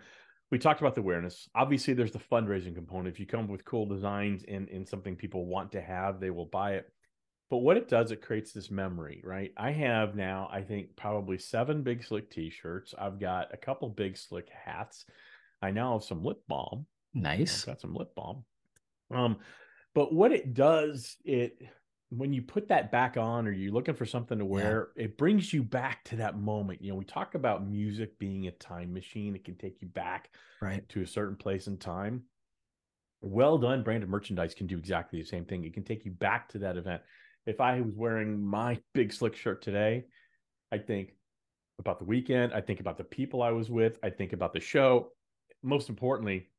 we 0.50 0.58
talked 0.58 0.82
about 0.82 0.96
the 0.96 1.02
awareness. 1.02 1.48
Obviously, 1.54 1.94
there's 1.94 2.12
the 2.12 2.20
fundraising 2.20 2.74
component. 2.74 3.14
If 3.14 3.20
you 3.20 3.28
come 3.28 3.42
up 3.42 3.50
with 3.50 3.66
cool 3.66 3.86
designs 3.86 4.44
and, 4.48 4.68
and 4.70 4.88
something 4.88 5.16
people 5.16 5.46
want 5.46 5.74
to 5.74 5.82
have, 5.82 6.20
they 6.20 6.32
will 6.32 6.48
buy 6.48 6.74
it. 6.76 6.92
But 7.50 7.58
what 7.58 7.78
it 7.78 7.90
does, 7.90 8.12
it 8.12 8.22
creates 8.22 8.52
this 8.52 8.70
memory, 8.70 9.22
right? 9.26 9.52
I 9.58 9.72
have 9.72 10.16
now, 10.16 10.50
I 10.52 10.62
think, 10.62 10.96
probably 10.96 11.40
seven 11.40 11.82
Big 11.82 12.04
Slick 12.04 12.30
t-shirts. 12.30 12.94
I've 12.98 13.20
got 13.20 13.54
a 13.54 13.58
couple 13.58 13.90
Big 13.90 14.18
Slick 14.18 14.50
hats. 14.50 15.06
I 15.62 15.72
now 15.72 15.94
have 15.94 16.04
some 16.04 16.24
lip 16.24 16.42
balm. 16.48 16.86
Nice. 17.14 17.64
I've 17.64 17.74
got 17.74 17.82
some 17.82 17.96
lip 17.96 18.14
balm. 18.16 18.44
Um, 19.12 19.38
but 19.96 20.14
what 20.14 20.32
it 20.32 20.54
does, 20.54 21.18
it 21.26 21.60
when 22.10 22.34
you 22.34 22.42
put 22.42 22.68
that 22.68 22.92
back 22.92 23.18
on 23.18 23.48
or 23.48 23.52
you're 23.52 23.74
looking 23.74 23.94
for 23.94 24.06
something 24.06 24.40
to 24.40 24.46
wear, 24.46 24.90
yeah. 24.96 25.06
it 25.06 25.18
brings 25.18 25.54
you 25.54 25.64
back 25.64 26.04
to 26.06 26.16
that 26.18 26.40
moment. 26.40 26.82
You 26.82 26.92
know, 26.92 26.96
we 26.96 27.06
talk 27.06 27.36
about 27.36 27.68
music 27.68 28.18
being 28.18 28.48
a 28.48 28.52
time 28.52 28.94
machine. 28.94 29.36
It 29.36 29.46
can 29.46 29.56
take 29.56 29.82
you 29.82 29.88
back 29.88 30.30
right 30.62 30.88
to 30.90 31.02
a 31.02 31.08
certain 31.08 31.36
place 31.36 31.68
in 31.68 31.78
time. 31.78 32.24
Well 33.22 33.58
done 33.58 33.84
branded 33.84 34.10
merchandise 34.10 34.54
can 34.54 34.66
do 34.66 34.78
exactly 34.78 35.20
the 35.20 35.28
same 35.28 35.46
thing. 35.46 35.64
It 35.64 35.74
can 35.74 35.84
take 35.84 36.06
you 36.06 36.12
back 36.12 36.50
to 36.50 36.60
that 36.60 36.78
event 36.78 37.02
if 37.46 37.60
I 37.62 37.82
was 37.82 37.94
wearing 37.96 38.44
my 38.44 38.80
big 38.94 39.14
slick 39.14 39.36
shirt 39.36 39.62
today, 39.62 40.06
I 40.72 40.78
think 40.78 41.14
about 41.80 42.00
the 42.00 42.06
weekend. 42.06 42.54
I 42.54 42.62
think 42.62 42.80
about 42.80 42.98
the 42.98 43.04
people 43.04 43.42
I 43.42 43.52
was 43.52 43.70
with. 43.70 43.98
I 44.04 44.10
think 44.10 44.34
about 44.34 44.54
the 44.54 44.60
show. 44.60 45.12
Most 45.64 45.90
importantly, 45.90 46.50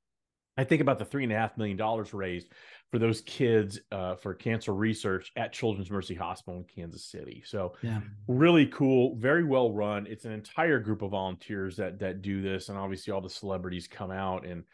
I 0.57 0.65
think 0.65 0.83
about 0.83 0.99
the 0.99 1.05
three 1.05 1.23
and 1.23 1.33
a 1.33 1.37
half 1.37 1.57
million 1.57 1.77
dollars 1.77 2.13
raised 2.13 2.49
for 2.91 2.99
those 2.99 3.21
kids 3.23 3.81
uh, 3.93 4.17
for 4.17 4.35
cancer 4.35 4.75
research 4.75 5.31
at 5.37 5.53
Children's 5.53 5.91
Mercy 5.91 6.15
Hospital 6.15 6.59
in 6.59 6.65
Kansas 6.65 7.05
City. 7.05 7.43
So, 7.47 7.75
yeah. 7.83 8.01
really 8.27 8.67
cool, 8.67 9.17
very 9.17 9.45
well 9.45 9.73
run. 9.73 10.07
It's 10.07 10.25
an 10.25 10.33
entire 10.33 10.81
group 10.81 11.03
of 11.03 11.13
volunteers 11.13 11.77
that 11.77 11.99
that 12.01 12.21
do 12.21 12.43
this, 12.43 12.69
and 12.69 12.77
obviously 12.77 13.13
all 13.13 13.21
the 13.21 13.31
celebrities 13.31 13.87
come 13.87 14.11
out 14.11 14.45
and 14.45 14.65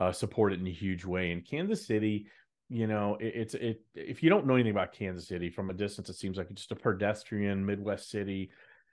uh, 0.00 0.12
support 0.12 0.52
it 0.52 0.60
in 0.60 0.66
a 0.66 0.72
huge 0.72 1.04
way. 1.04 1.30
In 1.30 1.42
Kansas 1.42 1.86
City, 1.86 2.26
you 2.70 2.86
know 2.86 3.16
it, 3.20 3.32
it's 3.34 3.54
it 3.54 3.82
if 3.94 4.22
you 4.22 4.30
don't 4.30 4.46
know 4.46 4.54
anything 4.54 4.70
about 4.70 4.92
kansas 4.92 5.28
city 5.28 5.50
from 5.50 5.70
a 5.70 5.74
distance 5.74 6.08
it 6.08 6.16
seems 6.16 6.38
like 6.38 6.50
it's 6.50 6.62
just 6.62 6.72
a 6.72 6.76
pedestrian 6.76 7.66
midwest 7.66 8.10
city 8.10 8.50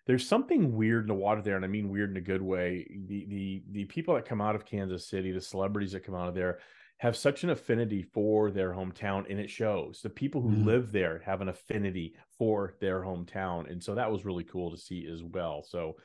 there's 0.08 0.28
something 0.28 0.76
weird 0.76 1.04
in 1.04 1.08
the 1.08 1.14
water 1.14 1.42
there 1.42 1.56
and 1.56 1.64
i 1.64 1.68
mean 1.68 1.90
weird 1.90 2.10
in 2.10 2.18
a 2.18 2.22
good 2.22 2.42
way 2.42 2.86
the 3.08 3.26
the 3.30 3.64
the 3.72 3.86
people 3.86 4.16
that 4.16 4.26
come 4.26 4.42
out 4.42 4.56
of 4.56 4.66
kansas 4.66 5.08
city 5.08 5.32
the 5.32 5.40
celebrities 5.40 5.92
that 5.92 6.04
come 6.04 6.16
out 6.16 6.28
of 6.28 6.36
there 6.36 6.60
have 7.00 7.16
such 7.16 7.44
an 7.44 7.52
affinity 7.52 8.02
for 8.02 8.50
their 8.50 8.72
hometown 8.74 9.30
and 9.30 9.40
it 9.40 9.50
shows 9.50 10.02
the 10.02 10.10
people 10.10 10.42
who 10.42 10.50
mm. 10.50 10.66
live 10.66 10.92
there 10.92 11.22
have 11.24 11.42
an 11.42 11.50
affinity 11.50 12.16
for 12.38 12.74
their 12.82 13.02
hometown 13.02 13.70
and 13.72 13.84
so 13.84 13.94
that 13.94 14.12
was 14.12 14.26
really 14.26 14.44
cool 14.44 14.72
to 14.72 14.78
see 14.78 15.08
as 15.12 15.24
well 15.24 15.64
so 15.64 15.96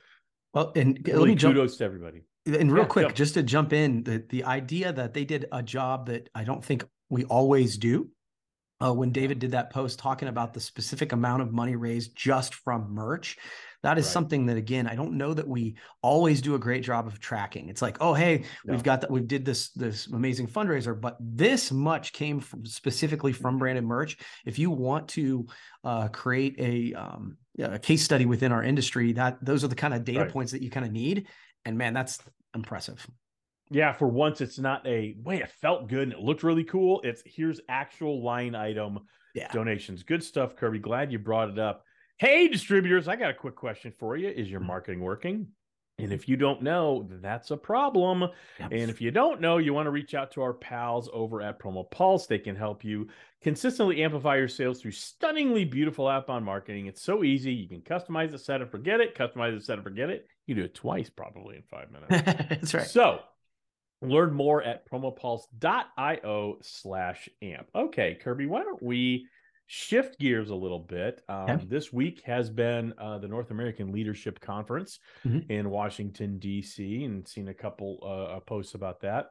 Well, 0.53 0.73
and 0.77 0.99
really 1.07 1.19
let 1.19 1.29
me 1.29 1.35
jump, 1.35 1.55
kudos 1.55 1.77
to 1.79 1.85
everybody. 1.85 2.23
And 2.45 2.73
real 2.73 2.83
yeah, 2.83 2.89
quick, 2.89 3.07
jump. 3.07 3.17
just 3.17 3.35
to 3.35 3.43
jump 3.43 3.73
in, 3.73 4.03
the 4.03 4.25
the 4.29 4.45
idea 4.45 4.93
that 4.93 5.15
they 5.15 5.25
did 5.25 5.47
a 5.53 5.63
job 5.63 6.07
that 6.07 6.29
I 6.35 6.45
don't 6.45 6.65
think 6.65 6.85
we 7.13 7.25
always 7.25 7.77
do. 7.77 8.09
Uh, 8.83 8.93
when 8.93 9.13
David 9.13 9.39
did 9.39 9.53
that 9.53 9.71
post 9.71 9.99
talking 9.99 10.27
about 10.27 10.55
the 10.55 10.61
specific 10.61 11.13
amount 11.13 11.43
of 11.43 11.53
money 11.53 11.77
raised 11.77 12.17
just 12.17 12.55
from 12.55 12.91
merch, 12.91 13.37
that 13.83 13.99
is 13.99 14.07
right. 14.07 14.13
something 14.13 14.47
that 14.47 14.57
again 14.57 14.89
I 14.89 14.97
don't 14.97 15.19
know 15.19 15.35
that 15.35 15.47
we 15.47 15.77
always 16.03 16.41
do 16.41 16.55
a 16.55 16.59
great 16.59 16.83
job 16.83 17.07
of 17.07 17.21
tracking. 17.21 17.69
It's 17.69 17.83
like, 17.83 17.99
oh 18.01 18.15
hey, 18.15 18.45
no. 18.65 18.73
we've 18.73 18.83
got 18.83 19.03
that 19.03 19.11
we 19.11 19.21
did 19.21 19.45
this 19.45 19.71
this 19.71 20.07
amazing 20.07 20.49
fundraiser, 20.49 20.99
but 20.99 21.17
this 21.21 21.71
much 21.71 22.13
came 22.13 22.41
from 22.41 22.65
specifically 22.65 23.33
from 23.33 23.59
branded 23.59 23.85
merch. 23.85 24.17
If 24.47 24.59
you 24.59 24.71
want 24.71 25.09
to 25.09 25.47
uh, 25.85 26.09
create 26.09 26.57
a 26.59 26.99
um, 26.99 27.37
a 27.61 27.79
case 27.79 28.03
study 28.03 28.25
within 28.25 28.53
our 28.53 28.65
industry, 28.65 29.13
that 29.13 29.37
those 29.45 29.63
are 29.63 29.69
the 29.69 29.77
kind 29.77 29.95
of 29.95 30.05
data 30.05 30.21
right. 30.21 30.33
points 30.33 30.53
that 30.53 30.63
you 30.63 30.71
kind 30.71 30.87
of 30.87 30.93
need. 30.93 31.29
And 31.65 31.77
man, 31.77 31.93
that's 31.93 32.19
impressive. 32.55 33.07
Yeah, 33.73 33.93
for 33.93 34.09
once, 34.09 34.41
it's 34.41 34.59
not 34.59 34.87
a 34.87 35.17
way 35.23 35.39
it 35.39 35.51
felt 35.61 35.89
good 35.89 36.03
and 36.05 36.13
it 36.13 36.21
looked 36.21 36.43
really 36.43 36.65
cool. 36.65 37.01
It's 37.03 37.23
here's 37.25 37.61
actual 37.69 38.23
line 38.23 38.55
item 38.55 39.01
yeah. 39.35 39.51
donations. 39.53 40.03
Good 40.03 40.23
stuff, 40.23 40.57
Kirby. 40.57 40.79
Glad 40.79 41.13
you 41.13 41.19
brought 41.19 41.51
it 41.51 41.59
up. 41.59 41.85
Hey, 42.19 42.49
distributors, 42.49 43.09
I 43.09 43.17
got 43.17 43.31
a 43.31 43.35
quick 43.35 43.57
question 43.57 43.93
for 43.99 44.17
you. 44.17 44.29
Is 44.29 44.51
your 44.51 44.61
mm-hmm. 44.61 44.69
marketing 44.69 45.01
working? 45.01 45.49
And 45.99 46.13
if 46.13 46.29
you 46.29 46.37
don't 46.37 46.63
know, 46.63 47.07
that's 47.21 47.51
a 47.51 47.57
problem. 47.57 48.29
And 48.59 48.91
if 48.91 49.01
you 49.01 49.11
don't 49.11 49.41
know, 49.41 49.59
you 49.59 49.75
want 49.75 49.87
to 49.87 49.91
reach 49.91 50.15
out 50.15 50.33
to 50.33 50.43
our 50.43 50.55
pals 50.55 51.09
over 51.13 51.43
at 51.43 51.61
Promo 51.61 51.89
Pulse. 51.91 52.27
They 52.27 52.39
can 52.39 52.57
help 52.57 52.83
you 52.83 53.09
consistently 53.43 54.03
amplify 54.03 54.37
your 54.37 54.49
sales 54.49 54.81
through 54.81 54.93
stunningly 54.93 55.65
beautiful 55.65 56.09
outbound 56.09 56.45
marketing. 56.45 56.87
It's 56.87 57.03
so 57.03 57.23
easy. 57.23 57.53
You 57.53 57.69
can 57.69 57.83
customize 57.83 58.31
the 58.31 58.39
set 58.39 58.63
and 58.63 58.71
forget 58.71 59.01
it, 59.01 59.17
customize 59.17 59.57
the 59.57 59.65
set 59.65 59.75
and 59.75 59.85
forget 59.85 60.11
it. 60.11 60.27
You 60.47 60.55
do 60.55 60.65
it 60.65 60.75
twice 60.75 61.11
probably 61.11 61.57
in 61.57 61.63
five 61.63 61.89
minutes. 61.91 62.09
that's 62.49 62.75
right. 62.75 62.87
So 62.87 63.21
learn 64.03 64.33
more 64.35 64.63
at 64.63 64.89
promopulse.io 64.91 66.59
slash 66.63 67.29
amp. 67.41 67.69
Okay, 67.75 68.19
Kirby, 68.21 68.47
why 68.47 68.63
don't 68.63 68.83
we 68.83 69.27
shift 69.67 70.19
gears 70.19 70.51
a 70.51 70.55
little 70.55 70.79
bit. 70.79 71.23
Um, 71.31 71.49
yeah. 71.49 71.59
This 71.67 71.93
week 71.93 72.23
has 72.27 72.51
been 72.51 72.93
uh, 72.99 73.19
the 73.19 73.29
North 73.29 73.51
American 73.51 73.91
Leadership 73.91 74.39
Conference 74.39 74.99
mm-hmm. 75.25 75.51
in 75.51 75.71
Washington, 75.71 76.39
D.C., 76.39 77.05
and 77.05 77.27
seen 77.27 77.49
a 77.49 77.55
couple 77.55 77.99
uh, 78.03 78.39
posts 78.41 78.75
about 78.75 79.01
that. 79.01 79.31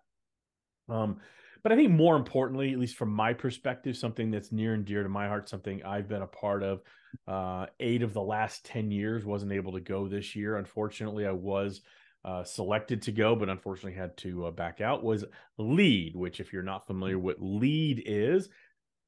Um, 0.90 1.18
but 1.62 1.72
I 1.72 1.76
think 1.76 1.92
more 1.92 2.16
importantly, 2.16 2.74
at 2.74 2.80
least 2.80 2.98
from 2.98 3.14
my 3.14 3.34
perspective, 3.34 3.96
something 3.96 4.32
that's 4.32 4.52
near 4.52 4.74
and 4.74 4.84
dear 4.84 5.04
to 5.04 5.10
my 5.10 5.28
heart, 5.28 5.48
something 5.48 5.84
I've 5.84 6.08
been 6.08 6.24
a 6.24 6.28
part 6.28 6.64
of. 6.64 6.82
Uh, 7.28 7.68
eight 7.80 8.02
of 8.02 8.14
the 8.14 8.22
last 8.22 8.66
10 8.66 8.90
years 8.90 9.26
wasn't 9.26 9.52
able 9.52 9.74
to 9.74 9.80
go 9.80 10.08
this 10.08 10.36
year. 10.36 10.58
Unfortunately, 10.58 11.28
I 11.28 11.34
was 11.34 11.82
uh, 12.24 12.44
selected 12.44 13.02
to 13.04 13.12
go, 13.12 13.36
but 13.36 13.50
unfortunately 13.50 13.98
had 13.98 14.16
to 14.18 14.46
uh, 14.46 14.52
back 14.52 14.82
out. 14.82 15.04
Was 15.04 15.26
LEAD, 15.58 16.16
which, 16.16 16.40
if 16.40 16.54
you're 16.54 16.64
not 16.64 16.88
familiar 16.88 17.18
with 17.18 17.38
LEAD 17.40 18.04
is, 18.06 18.50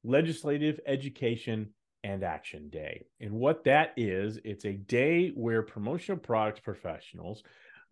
Legislative 0.02 0.80
Education 0.86 1.70
and 2.02 2.22
Action 2.22 2.68
Day. 2.68 3.06
And 3.20 3.32
what 3.32 3.64
that 3.64 3.94
is, 3.96 4.38
it's 4.44 4.66
a 4.66 4.72
day 4.72 5.28
where 5.28 5.62
promotional 5.62 6.18
products 6.18 6.60
professionals 6.60 7.42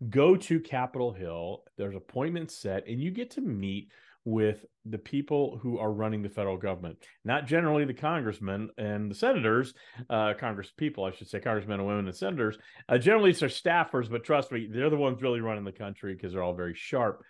go 0.09 0.35
to 0.35 0.59
Capitol 0.59 1.11
Hill. 1.11 1.63
There's 1.77 1.95
appointments 1.95 2.55
set, 2.55 2.87
and 2.87 3.01
you 3.01 3.11
get 3.11 3.31
to 3.31 3.41
meet 3.41 3.89
with 4.25 4.65
the 4.85 4.97
people 4.97 5.59
who 5.61 5.77
are 5.77 5.91
running 5.91 6.21
the 6.21 6.29
federal 6.29 6.57
government, 6.57 6.97
not 7.25 7.45
generally 7.45 7.85
the 7.85 7.93
congressmen 7.93 8.69
and 8.77 9.09
the 9.09 9.15
senators, 9.15 9.73
uh, 10.09 10.33
Congress 10.39 10.71
people, 10.77 11.03
I 11.03 11.11
should 11.11 11.27
say, 11.27 11.39
congressmen 11.39 11.79
and 11.79 11.87
women 11.87 12.07
and 12.07 12.15
senators. 12.15 12.57
Uh, 12.87 12.97
generally, 12.97 13.31
it's 13.31 13.39
their 13.39 13.49
staffers, 13.49 14.09
but 14.09 14.23
trust 14.23 14.51
me, 14.51 14.67
they're 14.69 14.89
the 14.89 14.97
ones 14.97 15.21
really 15.21 15.41
running 15.41 15.63
the 15.63 15.71
country 15.71 16.13
because 16.13 16.33
they're 16.33 16.43
all 16.43 16.53
very 16.53 16.73
sharp. 16.73 17.23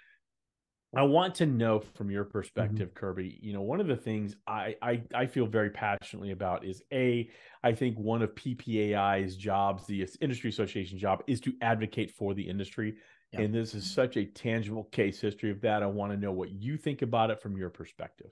I 0.95 1.01
want 1.03 1.35
to 1.35 1.47
know 1.47 1.79
from 1.95 2.11
your 2.11 2.23
mm-hmm. 2.23 2.31
perspective, 2.31 2.89
mm-hmm. 2.89 2.99
Kirby. 2.99 3.39
You 3.41 3.53
know, 3.53 3.61
one 3.61 3.79
of 3.79 3.87
the 3.87 3.95
things 3.95 4.35
I, 4.45 4.75
I 4.81 5.01
I 5.13 5.25
feel 5.25 5.47
very 5.47 5.69
passionately 5.69 6.31
about 6.31 6.65
is 6.65 6.81
a. 6.91 7.29
I 7.63 7.71
think 7.71 7.97
one 7.97 8.21
of 8.21 8.35
PPAI's 8.35 9.35
jobs, 9.35 9.87
the 9.87 10.07
industry 10.21 10.49
association 10.49 10.97
job, 10.97 11.23
is 11.27 11.39
to 11.41 11.53
advocate 11.61 12.11
for 12.11 12.33
the 12.33 12.47
industry. 12.47 12.95
Yeah. 13.33 13.41
And 13.41 13.53
this 13.53 13.73
is 13.73 13.89
such 13.89 14.15
a 14.15 14.25
tangible 14.25 14.83
case 14.85 15.19
history 15.19 15.49
of 15.49 15.61
that. 15.61 15.81
I 15.81 15.87
want 15.87 16.11
to 16.11 16.17
know 16.17 16.31
what 16.31 16.51
you 16.51 16.77
think 16.77 17.01
about 17.01 17.31
it 17.31 17.41
from 17.41 17.57
your 17.57 17.69
perspective. 17.69 18.31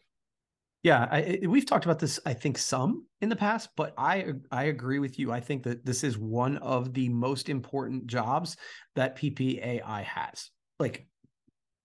Yeah, 0.83 1.07
I, 1.11 1.39
we've 1.47 1.65
talked 1.65 1.85
about 1.85 1.99
this, 1.99 2.19
I 2.25 2.33
think, 2.33 2.57
some 2.57 3.05
in 3.21 3.29
the 3.29 3.35
past, 3.35 3.69
but 3.77 3.93
I 3.97 4.33
I 4.51 4.63
agree 4.65 4.97
with 4.97 5.19
you. 5.19 5.31
I 5.31 5.39
think 5.39 5.63
that 5.63 5.85
this 5.85 6.03
is 6.03 6.17
one 6.17 6.57
of 6.57 6.93
the 6.93 7.07
most 7.09 7.49
important 7.49 8.07
jobs 8.07 8.57
that 8.95 9.15
PPAI 9.15 10.03
has. 10.03 10.49
Like, 10.79 11.05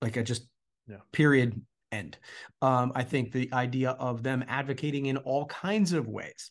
like 0.00 0.16
I 0.16 0.23
just 0.23 0.49
yeah. 0.88 0.96
period 1.12 1.61
end. 1.92 2.16
Um, 2.62 2.92
I 2.94 3.02
think 3.02 3.32
the 3.32 3.50
idea 3.52 3.90
of 3.90 4.23
them 4.23 4.44
advocating 4.49 5.06
in 5.06 5.18
all 5.18 5.44
kinds 5.46 5.92
of 5.92 6.08
ways 6.08 6.50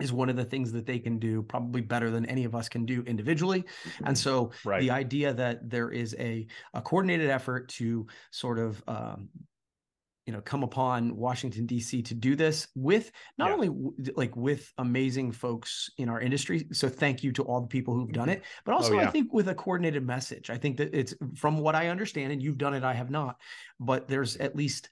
is 0.00 0.12
one 0.12 0.28
of 0.28 0.36
the 0.36 0.44
things 0.44 0.72
that 0.72 0.86
they 0.86 0.98
can 0.98 1.18
do 1.18 1.42
probably 1.42 1.80
better 1.80 2.10
than 2.10 2.26
any 2.26 2.44
of 2.44 2.54
us 2.54 2.68
can 2.68 2.84
do 2.84 3.02
individually. 3.02 3.64
And 4.04 4.16
so 4.16 4.50
right. 4.64 4.80
the 4.80 4.90
idea 4.90 5.32
that 5.34 5.68
there 5.68 5.90
is 5.90 6.16
a, 6.18 6.46
a 6.74 6.80
coordinated 6.80 7.30
effort 7.30 7.68
to 7.70 8.06
sort 8.30 8.58
of 8.58 8.82
um, 8.88 9.28
you 10.26 10.32
know 10.32 10.40
come 10.40 10.62
upon 10.62 11.16
washington 11.16 11.66
dc 11.66 12.04
to 12.04 12.14
do 12.14 12.36
this 12.36 12.68
with 12.74 13.10
not 13.38 13.48
yeah. 13.48 13.54
only 13.54 13.92
like 14.14 14.34
with 14.36 14.72
amazing 14.78 15.32
folks 15.32 15.90
in 15.98 16.08
our 16.08 16.20
industry 16.20 16.66
so 16.72 16.88
thank 16.88 17.24
you 17.24 17.32
to 17.32 17.42
all 17.42 17.60
the 17.60 17.66
people 17.66 17.94
who've 17.94 18.12
done 18.12 18.28
mm-hmm. 18.28 18.38
it 18.38 18.44
but 18.64 18.72
also 18.72 18.94
oh, 18.94 19.00
yeah. 19.00 19.08
i 19.08 19.10
think 19.10 19.32
with 19.32 19.48
a 19.48 19.54
coordinated 19.54 20.06
message 20.06 20.48
i 20.48 20.56
think 20.56 20.76
that 20.76 20.94
it's 20.94 21.14
from 21.34 21.58
what 21.58 21.74
i 21.74 21.88
understand 21.88 22.32
and 22.32 22.42
you've 22.42 22.58
done 22.58 22.74
it 22.74 22.84
i 22.84 22.94
have 22.94 23.10
not 23.10 23.36
but 23.80 24.06
there's 24.06 24.36
at 24.36 24.54
least 24.54 24.90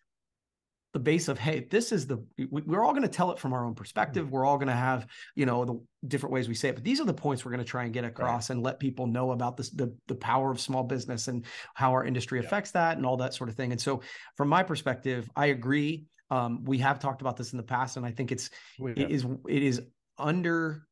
the 0.92 0.99
base 0.99 1.28
of 1.28 1.38
hey 1.38 1.66
this 1.70 1.92
is 1.92 2.06
the 2.06 2.23
we're 2.50 2.85
all 2.85 2.92
going 2.92 3.02
to 3.02 3.09
tell 3.09 3.30
it 3.30 3.38
from 3.38 3.52
our 3.52 3.64
own 3.64 3.75
perspective 3.75 4.25
mm-hmm. 4.25 4.35
we're 4.35 4.44
all 4.44 4.56
going 4.56 4.68
to 4.68 4.75
have 4.75 5.06
you 5.35 5.47
know 5.47 5.64
the 5.64 6.09
different 6.09 6.32
ways 6.32 6.49
we 6.49 6.54
say 6.54 6.68
it 6.68 6.75
but 6.75 6.85
these 6.85 7.00
are 7.00 7.04
the 7.04 7.14
points 7.14 7.44
we're 7.44 7.52
going 7.52 7.64
to 7.64 7.68
try 7.68 7.85
and 7.85 7.92
get 7.92 8.04
across 8.04 8.50
right. 8.50 8.56
and 8.56 8.64
let 8.64 8.80
people 8.80 9.06
know 9.06 9.30
about 9.30 9.56
this 9.56 9.70
the, 9.70 9.94
the 10.09 10.14
power 10.14 10.50
of 10.50 10.61
small 10.61 10.82
business 10.82 11.28
and 11.28 11.44
how 11.75 11.92
our 11.92 12.04
industry 12.04 12.40
yeah. 12.40 12.47
affects 12.47 12.73
that 12.73 12.97
and 12.97 13.06
all 13.06 13.16
that 13.16 13.35
sort 13.35 13.49
of 13.49 13.56
thing 13.56 13.73
and 13.73 13.80
so 13.80 14.00
from 14.37 14.49
my 14.49 14.62
perspective 14.62 15.28
i 15.37 15.47
agree 15.47 16.04
um, 16.32 16.62
we 16.64 16.78
have 16.78 17.00
talked 17.00 17.23
about 17.23 17.37
this 17.37 17.52
in 17.52 17.56
the 17.56 17.62
past 17.62 17.97
and 17.97 18.04
i 18.04 18.11
think 18.11 18.32
it's 18.32 18.50
it 18.80 19.11
is 19.11 19.26
it 19.49 19.62
is 19.62 19.82
under 20.18 20.82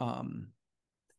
um, 0.00 0.48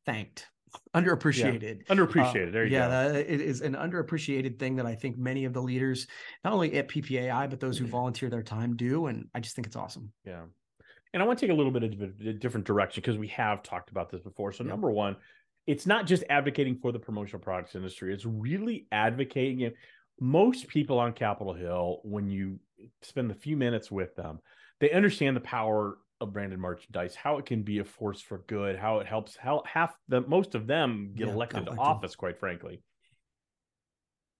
thanked 0.06 0.48
underappreciated. 0.96 1.82
Yeah. 1.88 1.96
Underappreciated. 1.96 2.50
Uh, 2.50 2.52
there 2.52 2.66
you 2.66 2.72
yeah, 2.74 2.88
go. 2.88 3.14
Yeah, 3.14 3.20
it 3.20 3.42
is 3.42 3.62
an 3.62 3.74
underappreciated 3.74 4.60
thing 4.60 4.76
that 4.78 4.86
I 4.86 4.96
think 4.96 5.18
many 5.18 5.46
of 5.46 5.54
the 5.54 5.62
leaders, 5.62 6.08
not 6.44 6.54
only 6.54 6.74
at 6.78 6.88
PPAI, 6.88 7.50
but 7.50 7.60
those 7.60 7.78
who 7.78 7.86
mm-hmm. 7.86 7.92
volunteer 7.92 8.30
their 8.30 8.44
time 8.44 8.76
do. 8.76 9.08
And 9.08 9.28
I 9.34 9.40
just 9.40 9.56
think 9.56 9.68
it's 9.68 9.76
awesome. 9.76 10.12
Yeah. 10.26 10.44
And 11.14 11.22
I 11.22 11.26
want 11.26 11.40
to 11.40 11.46
take 11.46 11.54
a 11.54 11.58
little 11.58 11.72
bit 11.72 11.84
of 11.84 12.02
a 12.02 12.34
different 12.34 12.66
direction 12.66 13.02
because 13.02 13.18
we 13.18 13.28
have 13.30 13.64
talked 13.64 13.92
about 13.92 14.10
this 14.10 14.22
before. 14.22 14.52
So, 14.52 14.64
yeah. 14.64 14.70
number 14.70 14.92
one, 14.92 15.18
it's 15.68 15.86
not 15.86 16.08
just 16.08 16.24
advocating 16.30 16.78
for 16.78 16.92
the 16.92 17.00
promotional 17.00 17.42
products 17.42 17.76
industry, 17.76 18.14
it's 18.14 18.26
really 18.26 18.88
advocating 18.92 19.62
it. 19.62 19.76
Most 20.20 20.68
people 20.68 21.00
on 21.00 21.14
Capitol 21.14 21.54
Hill, 21.54 22.00
when 22.04 22.30
you 22.30 22.60
spend 23.02 23.32
a 23.32 23.36
few 23.36 23.58
minutes 23.58 23.90
with 23.90 24.16
them, 24.16 24.40
they 24.80 24.92
understand 24.92 25.36
the 25.36 25.42
power 25.42 25.98
of 26.22 26.34
branded 26.34 26.60
merchandise, 26.60 27.16
how 27.16 27.38
it 27.38 27.46
can 27.46 27.64
be 27.64 27.80
a 27.80 27.84
force 27.84 28.22
for 28.22 28.40
good, 28.48 28.78
how 28.78 29.00
it 29.00 29.08
helps 29.08 29.36
how 29.36 29.64
half 29.66 29.94
the 30.08 30.22
most 30.22 30.56
of 30.56 30.68
them 30.68 31.12
get 31.16 31.28
yeah, 31.28 31.34
elected 31.34 31.66
to 31.66 31.72
office, 31.74 32.16
quite 32.16 32.38
frankly. 32.38 32.82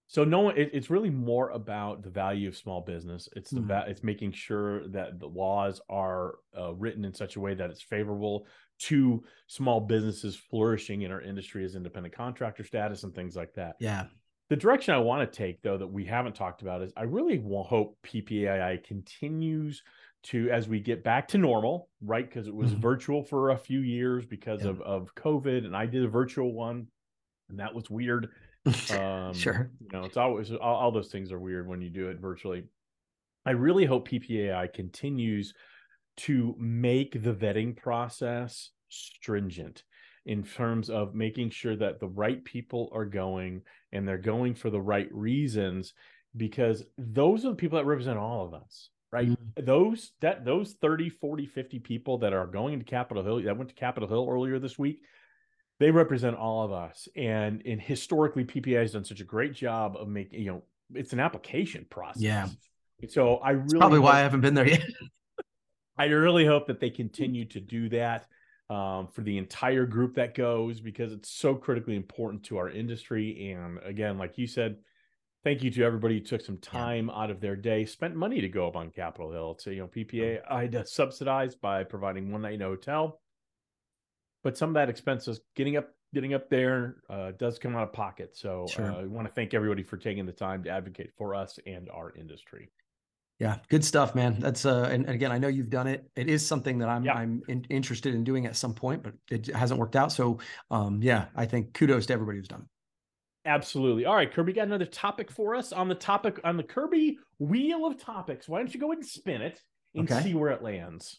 So 0.06 0.24
no 0.24 0.50
it, 0.50 0.70
it's 0.74 0.90
really 0.90 1.10
more 1.10 1.50
about 1.50 2.02
the 2.02 2.10
value 2.10 2.48
of 2.48 2.56
small 2.56 2.82
business. 2.82 3.28
It's 3.34 3.50
the 3.50 3.60
mm-hmm. 3.60 3.90
it's 3.90 4.02
making 4.02 4.32
sure 4.32 4.86
that 4.88 5.18
the 5.18 5.26
laws 5.26 5.80
are 5.88 6.34
uh, 6.58 6.74
written 6.74 7.04
in 7.04 7.14
such 7.14 7.36
a 7.36 7.40
way 7.40 7.54
that 7.54 7.70
it's 7.70 7.82
favorable 7.82 8.46
to 8.80 9.22
small 9.46 9.80
businesses 9.80 10.36
flourishing 10.36 11.02
in 11.02 11.10
our 11.10 11.22
industry 11.22 11.64
as 11.64 11.76
independent 11.76 12.14
contractor 12.14 12.64
status 12.64 13.04
and 13.04 13.14
things 13.14 13.36
like 13.36 13.54
that. 13.54 13.76
Yeah. 13.78 14.06
The 14.50 14.56
direction 14.56 14.92
I 14.92 14.98
want 14.98 15.32
to 15.32 15.34
take, 15.34 15.62
though, 15.62 15.78
that 15.78 15.86
we 15.86 16.04
haven't 16.04 16.34
talked 16.34 16.60
about 16.60 16.82
is 16.82 16.92
I 16.94 17.04
really 17.04 17.42
hope 17.42 17.96
PPAI 18.04 18.84
continues 18.84 19.82
to 20.24 20.50
as 20.50 20.68
we 20.68 20.80
get 20.80 21.02
back 21.02 21.28
to 21.28 21.38
normal, 21.38 21.88
right? 22.00 22.28
Because 22.28 22.46
it 22.46 22.54
was 22.54 22.70
mm-hmm. 22.70 22.80
virtual 22.80 23.24
for 23.24 23.50
a 23.50 23.56
few 23.58 23.80
years 23.80 24.24
because 24.24 24.64
yeah. 24.64 24.70
of 24.70 24.80
of 24.82 25.14
COVID, 25.14 25.64
and 25.64 25.76
I 25.76 25.86
did 25.86 26.04
a 26.04 26.08
virtual 26.08 26.52
one, 26.52 26.86
and 27.48 27.58
that 27.58 27.74
was 27.74 27.90
weird. 27.90 28.28
Um, 28.92 29.34
sure, 29.34 29.72
you 29.80 29.88
know, 29.92 30.04
it's 30.04 30.16
always 30.16 30.52
all, 30.52 30.76
all 30.76 30.92
those 30.92 31.10
things 31.10 31.32
are 31.32 31.40
weird 31.40 31.66
when 31.66 31.80
you 31.80 31.90
do 31.90 32.10
it 32.10 32.20
virtually. 32.20 32.62
I 33.44 33.50
really 33.50 33.84
hope 33.84 34.08
PPAI 34.08 34.72
continues 34.72 35.52
to 36.18 36.54
make 36.60 37.20
the 37.24 37.32
vetting 37.32 37.76
process 37.76 38.70
stringent 38.88 39.82
in 40.26 40.44
terms 40.44 40.90
of 40.90 41.14
making 41.14 41.50
sure 41.50 41.74
that 41.76 41.98
the 41.98 42.08
right 42.08 42.44
people 42.44 42.88
are 42.94 43.04
going 43.04 43.62
and 43.90 44.06
they're 44.06 44.18
going 44.18 44.54
for 44.54 44.70
the 44.70 44.80
right 44.80 45.08
reasons 45.12 45.94
because 46.36 46.84
those 46.96 47.44
are 47.44 47.50
the 47.50 47.56
people 47.56 47.78
that 47.78 47.84
represent 47.84 48.18
all 48.18 48.46
of 48.46 48.54
us 48.54 48.90
right 49.12 49.28
mm-hmm. 49.28 49.64
those 49.64 50.12
that 50.20 50.44
those 50.44 50.72
30 50.80 51.10
40 51.10 51.46
50 51.46 51.78
people 51.78 52.18
that 52.18 52.32
are 52.32 52.46
going 52.46 52.78
to 52.78 52.84
capitol 52.84 53.22
hill 53.22 53.42
that 53.42 53.56
went 53.56 53.68
to 53.68 53.74
capitol 53.74 54.08
hill 54.08 54.26
earlier 54.30 54.58
this 54.58 54.78
week 54.78 55.02
they 55.82 55.90
represent 55.90 56.36
all 56.36 56.64
of 56.64 56.72
us. 56.72 57.08
And 57.16 57.60
and 57.66 57.80
historically, 57.80 58.44
PPAI 58.44 58.82
has 58.82 58.92
done 58.92 59.04
such 59.04 59.20
a 59.20 59.24
great 59.24 59.52
job 59.52 59.96
of 59.96 60.08
making, 60.08 60.40
you 60.40 60.52
know, 60.52 60.62
it's 60.94 61.12
an 61.12 61.18
application 61.18 61.86
process. 61.90 62.22
Yeah. 62.22 62.48
So 63.08 63.36
I 63.38 63.50
really 63.50 63.78
probably 63.78 63.98
why 63.98 64.18
I 64.18 64.20
haven't 64.20 64.42
been 64.42 64.54
there 64.54 64.68
yet. 64.68 64.84
I 65.98 66.04
really 66.04 66.46
hope 66.46 66.68
that 66.68 66.78
they 66.78 66.90
continue 66.90 67.46
to 67.46 67.60
do 67.60 67.88
that 67.88 68.26
um, 68.70 69.08
for 69.08 69.22
the 69.22 69.38
entire 69.38 69.84
group 69.84 70.14
that 70.14 70.36
goes 70.36 70.80
because 70.80 71.12
it's 71.12 71.30
so 71.30 71.56
critically 71.56 71.96
important 71.96 72.44
to 72.44 72.58
our 72.58 72.70
industry. 72.70 73.50
And 73.50 73.78
again, 73.84 74.18
like 74.18 74.38
you 74.38 74.46
said, 74.46 74.76
thank 75.44 75.62
you 75.62 75.70
to 75.70 75.84
everybody 75.84 76.18
who 76.18 76.24
took 76.24 76.40
some 76.40 76.58
time 76.58 77.08
yeah. 77.08 77.22
out 77.22 77.30
of 77.30 77.40
their 77.40 77.56
day, 77.56 77.84
spent 77.84 78.14
money 78.14 78.40
to 78.40 78.48
go 78.48 78.66
up 78.66 78.76
on 78.76 78.90
Capitol 78.90 79.30
Hill. 79.32 79.54
To 79.56 79.72
you 79.72 79.80
know, 79.80 79.88
PPAI 79.88 80.72
had 80.72 80.88
subsidized 80.88 81.60
by 81.60 81.84
providing 81.84 82.30
one 82.30 82.42
night 82.42 82.54
in 82.54 82.62
a 82.62 82.66
hotel, 82.66 83.20
but 84.42 84.56
some 84.56 84.70
of 84.70 84.74
that 84.74 84.88
expenses 84.88 85.40
getting 85.56 85.76
up 85.76 85.88
getting 86.14 86.34
up 86.34 86.50
there 86.50 86.96
uh, 87.08 87.32
does 87.38 87.58
come 87.58 87.74
out 87.74 87.84
of 87.84 87.92
pocket. 87.92 88.36
So 88.36 88.66
sure. 88.70 88.92
uh, 88.92 89.00
I 89.00 89.04
want 89.06 89.26
to 89.26 89.32
thank 89.32 89.54
everybody 89.54 89.82
for 89.82 89.96
taking 89.96 90.26
the 90.26 90.32
time 90.32 90.62
to 90.64 90.70
advocate 90.70 91.10
for 91.16 91.34
us 91.34 91.58
and 91.66 91.88
our 91.90 92.12
industry. 92.16 92.70
Yeah, 93.38 93.56
good 93.70 93.84
stuff, 93.84 94.14
man. 94.14 94.38
That's 94.38 94.64
uh, 94.64 94.88
and, 94.92 95.04
and, 95.04 95.14
again, 95.14 95.32
I 95.32 95.38
know 95.38 95.48
you've 95.48 95.70
done 95.70 95.88
it. 95.88 96.08
It 96.14 96.28
is 96.28 96.46
something 96.46 96.78
that 96.78 96.88
I'm 96.88 97.04
yeah. 97.04 97.14
I'm 97.14 97.42
in, 97.48 97.64
interested 97.70 98.14
in 98.14 98.22
doing 98.22 98.46
at 98.46 98.54
some 98.54 98.72
point, 98.72 99.02
but 99.02 99.14
it 99.30 99.46
hasn't 99.46 99.80
worked 99.80 99.96
out. 99.96 100.12
So, 100.12 100.38
um, 100.70 101.02
yeah, 101.02 101.26
I 101.34 101.46
think 101.46 101.74
kudos 101.74 102.06
to 102.06 102.12
everybody 102.12 102.38
who's 102.38 102.46
done. 102.46 102.68
Absolutely. 103.44 104.04
All 104.04 104.14
right, 104.14 104.32
Kirby 104.32 104.52
got 104.52 104.66
another 104.66 104.86
topic 104.86 105.30
for 105.30 105.54
us 105.54 105.72
on 105.72 105.88
the 105.88 105.94
topic 105.94 106.40
on 106.44 106.56
the 106.56 106.62
Kirby 106.62 107.18
wheel 107.38 107.86
of 107.86 107.98
topics. 107.98 108.48
Why 108.48 108.58
don't 108.58 108.72
you 108.72 108.78
go 108.78 108.86
ahead 108.86 108.98
and 108.98 109.06
spin 109.06 109.42
it 109.42 109.60
and 109.94 110.10
okay. 110.10 110.22
see 110.22 110.34
where 110.34 110.50
it 110.50 110.62
lands? 110.62 111.18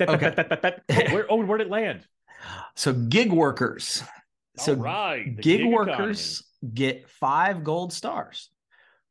Okay. 0.00 0.34
oh, 0.38 1.12
where, 1.12 1.26
oh, 1.28 1.44
where'd 1.44 1.60
it 1.60 1.70
land? 1.70 2.06
So 2.76 2.92
gig 2.92 3.32
workers. 3.32 4.04
So 4.58 4.74
right. 4.74 5.24
gig, 5.24 5.42
gig, 5.42 5.72
workers 5.72 6.44
economy. 6.62 6.74
get 6.74 7.10
five 7.10 7.64
gold 7.64 7.92
stars 7.92 8.48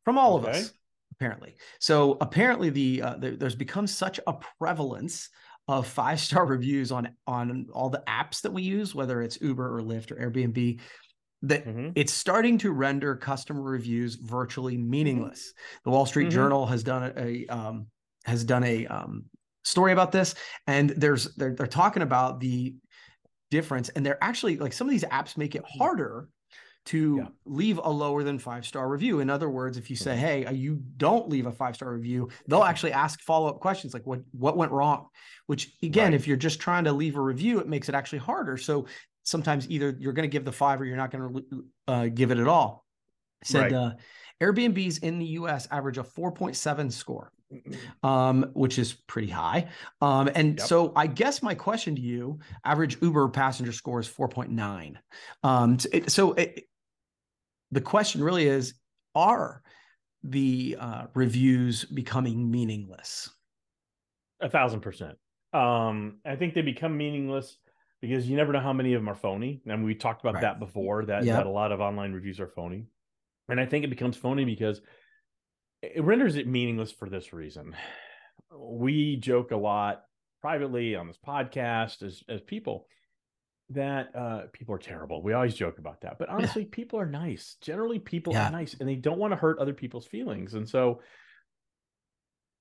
from 0.05 0.17
all 0.17 0.38
okay. 0.38 0.50
of 0.50 0.55
us 0.55 0.72
apparently. 1.17 1.55
So 1.79 2.17
apparently, 2.22 2.69
the, 2.69 3.01
uh, 3.01 3.15
the 3.17 3.31
there's 3.31 3.55
become 3.55 3.88
such 3.88 4.19
a 4.27 4.36
prevalence 4.60 5.29
of 5.67 5.88
five 5.88 6.19
star 6.19 6.46
reviews 6.55 6.91
on 6.91 7.10
on 7.25 7.67
all 7.74 7.89
the 7.89 8.03
apps 8.07 8.41
that 8.41 8.53
we 8.53 8.62
use, 8.62 8.96
whether 8.96 9.22
it's 9.22 9.41
Uber 9.41 9.77
or 9.77 9.81
Lyft 9.81 10.12
or 10.12 10.15
Airbnb, 10.15 10.79
that 11.44 11.65
mm-hmm. 11.65 11.89
it's 11.96 12.13
starting 12.13 12.58
to 12.60 12.72
render 12.72 13.15
customer 13.15 13.62
reviews 13.62 14.15
virtually 14.15 14.77
meaningless. 14.77 15.53
The 15.84 15.91
Wall 15.91 16.06
Street 16.06 16.25
mm-hmm. 16.25 16.36
Journal 16.36 16.65
has 16.65 16.84
done 16.84 17.13
a, 17.15 17.46
um, 17.48 17.88
has 18.25 18.44
done 18.44 18.63
a 18.63 18.88
um, 18.88 19.25
story 19.63 19.91
about 19.91 20.12
this, 20.12 20.36
and 20.65 20.89
there's 20.91 21.36
they're, 21.36 21.53
they're 21.53 21.67
talking 21.67 22.03
about 22.03 22.39
the 22.39 22.75
difference, 23.51 23.89
and 23.89 24.06
they're 24.06 24.22
actually 24.24 24.58
like 24.58 24.74
some 24.74 24.88
of 24.88 24.91
these 24.91 25.03
apps 25.06 25.38
make 25.38 25.56
it 25.56 25.63
mm-hmm. 25.63 25.77
harder 25.79 26.27
to 26.88 27.17
yeah. 27.17 27.27
leave 27.46 27.79
a 27.84 27.89
lower 27.89 28.24
than 28.24 28.39
five 28.39 28.65
star 28.65 28.88
review. 28.88 29.20
In 29.20 29.29
other 29.29 29.50
words, 29.50 29.77
if 29.77 29.89
you 29.89 29.96
say, 29.96 30.15
"Hey, 30.15 30.46
uh, 30.46 30.51
you 30.51 30.82
don't 30.96 31.29
leave 31.29 31.46
a 31.46 31.51
five 31.51 31.75
star 31.75 31.94
review," 31.94 32.29
they'll 32.48 32.63
actually 32.63 32.94
ask 32.94 33.22
follow 33.22 33.50
up 33.50 33.60
questions 33.60 33.94
like, 33.94 34.08
"What 34.08 34.22
what 34.32 34.58
went 34.58 34.72
wrong?" 34.72 35.08
Which 35.48 35.74
again, 35.84 36.06
right. 36.06 36.13
if 36.13 36.27
you're 36.27 36.38
just 36.38 36.60
trying 36.60 36.86
to 36.86 36.94
leave 36.94 37.17
a 37.17 37.22
review, 37.22 37.60
it 37.60 37.67
makes 37.67 37.89
it 37.89 37.96
actually 37.96 38.20
harder. 38.20 38.58
So 38.58 38.88
sometimes 39.27 39.69
either 39.69 39.96
you're 40.00 40.13
going 40.13 40.27
to 40.27 40.31
give 40.31 40.46
the 40.46 40.51
five 40.51 40.79
or 40.79 40.86
you're 40.86 40.98
not 40.98 41.12
going 41.12 41.34
to 41.34 41.65
uh, 41.88 42.07
give 42.07 42.31
it 42.31 42.38
at 42.38 42.48
all. 42.48 42.86
Said 43.43 43.72
right. 43.72 43.74
uh, 43.74 43.91
Airbnbs 44.41 45.03
in 45.03 45.19
the 45.19 45.25
U.S. 45.25 45.67
average 45.69 45.98
a 45.98 46.03
4.7 46.03 46.91
score, 46.91 47.31
um, 48.03 48.50
which 48.53 48.79
is 48.79 48.93
pretty 48.93 49.27
high. 49.27 49.67
Um, 50.01 50.29
and 50.34 50.57
yep. 50.57 50.67
so 50.67 50.93
I 50.96 51.07
guess 51.07 51.43
my 51.43 51.53
question 51.53 51.96
to 51.96 52.01
you: 52.01 52.39
average 52.63 53.01
Uber 53.01 53.27
passenger 53.29 53.74
score 53.74 54.00
is 54.00 54.07
4.9. 54.07 54.96
Um, 55.43 55.77
so 56.07 56.34
it, 56.34 56.63
the 57.72 57.81
question 57.81 58.24
really 58.24 58.48
is 58.48 58.75
are 59.13 59.62
the 60.24 60.77
uh, 60.79 61.03
reviews 61.13 61.86
becoming 61.86 62.50
meaningless 62.50 63.30
a 64.41 64.49
thousand 64.49 64.82
percent 64.82 65.17
um, 65.54 66.17
i 66.25 66.36
think 66.36 66.54
they 66.54 66.62
become 66.62 66.95
meaningless 66.97 67.58
because 68.01 68.29
you 68.29 68.38
never 68.38 68.53
know 68.53 68.60
how 68.60 68.73
many 68.73 68.93
of 68.93 69.01
them 69.01 69.10
are 69.10 69.15
phony 69.15 69.62
and 69.65 69.83
we 69.83 69.95
talked 69.95 70.21
about 70.21 70.36
right. 70.36 70.41
that 70.41 70.60
before 70.60 71.05
that, 71.05 71.23
yep. 71.23 71.38
that 71.38 71.45
a 71.45 71.49
lot 71.49 71.71
of 71.71 71.81
online 71.81 72.13
reviews 72.13 72.39
are 72.39 72.47
phony 72.47 72.86
and 73.49 73.60
i 73.60 73.65
think 73.65 73.83
it 73.83 73.89
becomes 73.89 74.17
phony 74.17 74.45
because 74.45 74.81
it 75.81 76.03
renders 76.03 76.36
it 76.36 76.47
meaningless 76.47 76.91
for 76.91 77.10
this 77.10 77.33
reason 77.33 77.75
we 78.57 79.15
joke 79.17 79.51
a 79.51 79.57
lot 79.57 80.03
privately 80.41 80.95
on 80.95 81.07
this 81.07 81.17
podcast 81.25 82.03
as 82.03 82.23
as 82.29 82.41
people 82.41 82.88
that 83.69 84.15
uh, 84.15 84.43
people 84.53 84.75
are 84.75 84.79
terrible. 84.79 85.21
We 85.21 85.33
always 85.33 85.55
joke 85.55 85.77
about 85.77 86.01
that, 86.01 86.17
but 86.17 86.29
honestly, 86.29 86.63
yeah. 86.63 86.69
people 86.71 86.99
are 86.99 87.05
nice. 87.05 87.57
Generally, 87.62 87.99
people 87.99 88.33
yeah. 88.33 88.47
are 88.47 88.51
nice, 88.51 88.75
and 88.79 88.88
they 88.88 88.95
don't 88.95 89.17
want 89.17 89.33
to 89.33 89.38
hurt 89.38 89.60
other 89.60 89.73
people's 89.73 90.07
feelings. 90.07 90.53
And 90.53 90.67
so, 90.67 91.01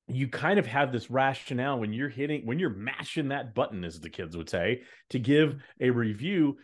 you 0.08 0.28
kind 0.28 0.58
of 0.58 0.66
have 0.66 0.92
this 0.92 1.10
rationale 1.10 1.78
when 1.78 1.92
you're 1.92 2.08
hitting, 2.08 2.46
when 2.46 2.58
you're 2.58 2.70
mashing 2.70 3.28
that 3.28 3.54
button, 3.54 3.84
as 3.84 4.00
the 4.00 4.10
kids 4.10 4.36
would 4.36 4.48
say, 4.48 4.82
to 5.10 5.18
give 5.18 5.56
a 5.80 5.90
review. 5.90 6.56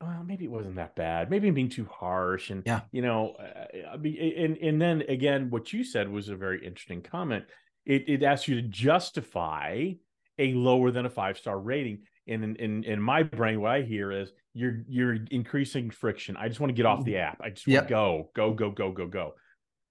Well, 0.00 0.24
maybe 0.24 0.44
it 0.44 0.50
wasn't 0.50 0.76
that 0.76 0.96
bad. 0.96 1.30
Maybe 1.30 1.48
I'm 1.48 1.54
being 1.54 1.68
too 1.68 1.86
harsh, 1.86 2.50
and 2.50 2.62
yeah, 2.66 2.80
you 2.92 3.02
know, 3.02 3.34
uh, 3.38 3.96
and 3.96 4.56
and 4.58 4.80
then 4.80 5.02
again, 5.08 5.48
what 5.50 5.72
you 5.72 5.84
said 5.84 6.08
was 6.08 6.28
a 6.28 6.36
very 6.36 6.64
interesting 6.64 7.02
comment. 7.02 7.44
It 7.84 8.08
it 8.08 8.22
asks 8.22 8.48
you 8.48 8.56
to 8.56 8.68
justify 8.68 9.92
a 10.38 10.52
lower 10.52 10.90
than 10.90 11.06
a 11.06 11.10
five 11.10 11.38
star 11.38 11.58
rating 11.58 12.00
and 12.28 12.44
in 12.44 12.56
in 12.56 12.84
in 12.84 13.00
my 13.00 13.22
brain 13.22 13.60
what 13.60 13.70
i 13.70 13.82
hear 13.82 14.12
is 14.12 14.32
you're 14.52 14.82
you're 14.88 15.16
increasing 15.30 15.90
friction 15.90 16.36
i 16.36 16.48
just 16.48 16.60
want 16.60 16.68
to 16.70 16.74
get 16.74 16.86
off 16.86 17.04
the 17.04 17.16
app 17.16 17.40
i 17.42 17.50
just 17.50 17.66
want 17.66 17.74
yep. 17.74 17.84
to 17.84 17.88
go 17.88 18.30
go 18.34 18.52
go 18.52 18.70
go 18.70 18.92
go 18.92 19.06
go 19.06 19.34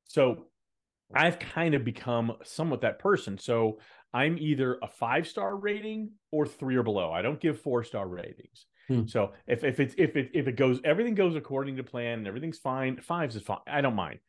so 0.05 0.45
i've 1.13 1.39
kind 1.39 1.75
of 1.75 1.83
become 1.83 2.33
somewhat 2.43 2.81
that 2.81 2.99
person 2.99 3.37
so 3.37 3.79
i'm 4.13 4.37
either 4.37 4.77
a 4.81 4.87
five 4.87 5.27
star 5.27 5.55
rating 5.55 6.11
or 6.31 6.45
three 6.45 6.75
or 6.75 6.83
below 6.83 7.11
i 7.11 7.21
don't 7.21 7.39
give 7.39 7.59
four 7.59 7.83
star 7.83 8.07
ratings 8.07 8.65
hmm. 8.87 9.05
so 9.05 9.31
if 9.47 9.63
if 9.63 9.79
it's 9.79 9.95
if 9.97 10.15
it 10.15 10.31
if 10.33 10.47
it 10.47 10.55
goes 10.55 10.79
everything 10.83 11.15
goes 11.15 11.35
according 11.35 11.75
to 11.75 11.83
plan 11.83 12.19
and 12.19 12.27
everything's 12.27 12.59
fine 12.59 12.97
fives 12.97 13.35
is 13.35 13.43
fine 13.43 13.59
i 13.67 13.81
don't 13.81 13.95
mind 13.95 14.19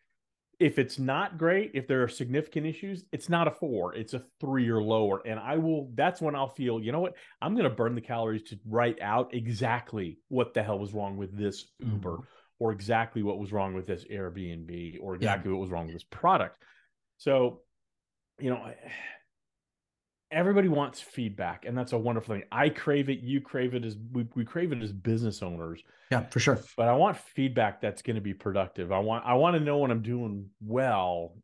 if 0.58 0.78
it's 0.78 0.98
not 0.98 1.36
great, 1.36 1.72
if 1.74 1.86
there 1.86 2.02
are 2.02 2.08
significant 2.08 2.66
issues, 2.66 3.04
it's 3.12 3.28
not 3.28 3.46
a 3.46 3.50
four, 3.50 3.94
it's 3.94 4.14
a 4.14 4.24
three 4.40 4.68
or 4.68 4.82
lower. 4.82 5.20
And 5.26 5.38
I 5.38 5.58
will, 5.58 5.90
that's 5.94 6.20
when 6.20 6.34
I'll 6.34 6.48
feel, 6.48 6.80
you 6.80 6.92
know 6.92 7.00
what, 7.00 7.14
I'm 7.42 7.54
going 7.54 7.68
to 7.68 7.74
burn 7.74 7.94
the 7.94 8.00
calories 8.00 8.42
to 8.44 8.58
write 8.66 9.00
out 9.02 9.34
exactly 9.34 10.18
what 10.28 10.54
the 10.54 10.62
hell 10.62 10.78
was 10.78 10.94
wrong 10.94 11.16
with 11.16 11.36
this 11.36 11.66
Uber 11.80 12.12
mm-hmm. 12.12 12.22
Or 12.58 12.72
exactly 12.72 13.22
what 13.22 13.38
was 13.38 13.52
wrong 13.52 13.74
with 13.74 13.86
this 13.86 14.04
Airbnb 14.10 14.98
or 15.00 15.14
exactly 15.14 15.50
yeah. 15.50 15.56
what 15.56 15.62
was 15.62 15.70
wrong 15.70 15.86
with 15.86 15.94
this 15.94 16.04
product. 16.04 16.56
So, 17.18 17.60
you 18.38 18.50
know, 18.50 18.64
eh, 18.64 18.90
everybody 20.30 20.68
wants 20.68 21.00
feedback 21.00 21.64
and 21.66 21.76
that's 21.76 21.92
a 21.92 21.98
wonderful 21.98 22.34
thing. 22.34 22.44
I 22.50 22.68
crave 22.68 23.08
it 23.08 23.20
you 23.20 23.40
crave 23.40 23.74
it 23.74 23.84
as 23.84 23.96
we, 24.12 24.26
we 24.34 24.44
crave 24.44 24.72
it 24.72 24.82
as 24.82 24.92
business 24.92 25.42
owners. 25.42 25.82
Yeah 26.10 26.24
for 26.30 26.40
sure. 26.40 26.60
But 26.76 26.88
i 26.88 26.94
want 26.94 27.16
feedback 27.16 27.80
that's 27.80 28.02
going 28.02 28.16
to 28.16 28.22
be 28.22 28.34
productive. 28.34 28.90
I 28.90 28.98
want 28.98 29.24
i 29.24 29.34
want 29.34 29.54
to 29.56 29.60
know 29.60 29.78
when 29.78 29.90
i'm 29.90 30.02
doing 30.02 30.46
well 30.60 31.36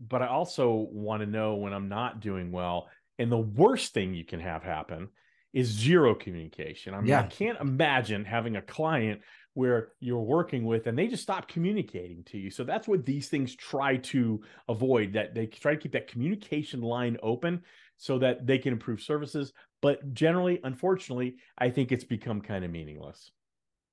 but 0.00 0.22
i 0.22 0.28
also 0.28 0.86
want 0.92 1.22
to 1.22 1.26
know 1.26 1.56
when 1.56 1.72
i'm 1.72 1.88
not 1.88 2.20
doing 2.20 2.52
well. 2.52 2.88
And 3.18 3.32
the 3.32 3.38
worst 3.38 3.92
thing 3.94 4.14
you 4.14 4.24
can 4.24 4.38
have 4.38 4.62
happen 4.62 5.08
is 5.52 5.66
zero 5.66 6.14
communication 6.14 6.94
i 6.94 6.98
mean 6.98 7.08
yeah. 7.08 7.20
i 7.20 7.26
can't 7.26 7.60
imagine 7.60 8.24
having 8.24 8.56
a 8.56 8.62
client 8.62 9.20
where 9.54 9.88
you're 9.98 10.22
working 10.22 10.64
with 10.64 10.86
and 10.86 10.96
they 10.96 11.08
just 11.08 11.22
stop 11.22 11.48
communicating 11.48 12.22
to 12.24 12.38
you 12.38 12.50
so 12.50 12.62
that's 12.62 12.86
what 12.86 13.04
these 13.04 13.28
things 13.28 13.56
try 13.56 13.96
to 13.96 14.40
avoid 14.68 15.12
that 15.12 15.34
they 15.34 15.46
try 15.46 15.72
to 15.72 15.78
keep 15.78 15.92
that 15.92 16.06
communication 16.06 16.80
line 16.80 17.16
open 17.22 17.60
so 17.98 18.18
that 18.20 18.46
they 18.46 18.58
can 18.58 18.72
improve 18.72 19.02
services. 19.02 19.52
But 19.82 20.14
generally, 20.14 20.60
unfortunately, 20.64 21.36
I 21.58 21.68
think 21.68 21.92
it's 21.92 22.04
become 22.04 22.40
kind 22.40 22.64
of 22.64 22.70
meaningless. 22.70 23.30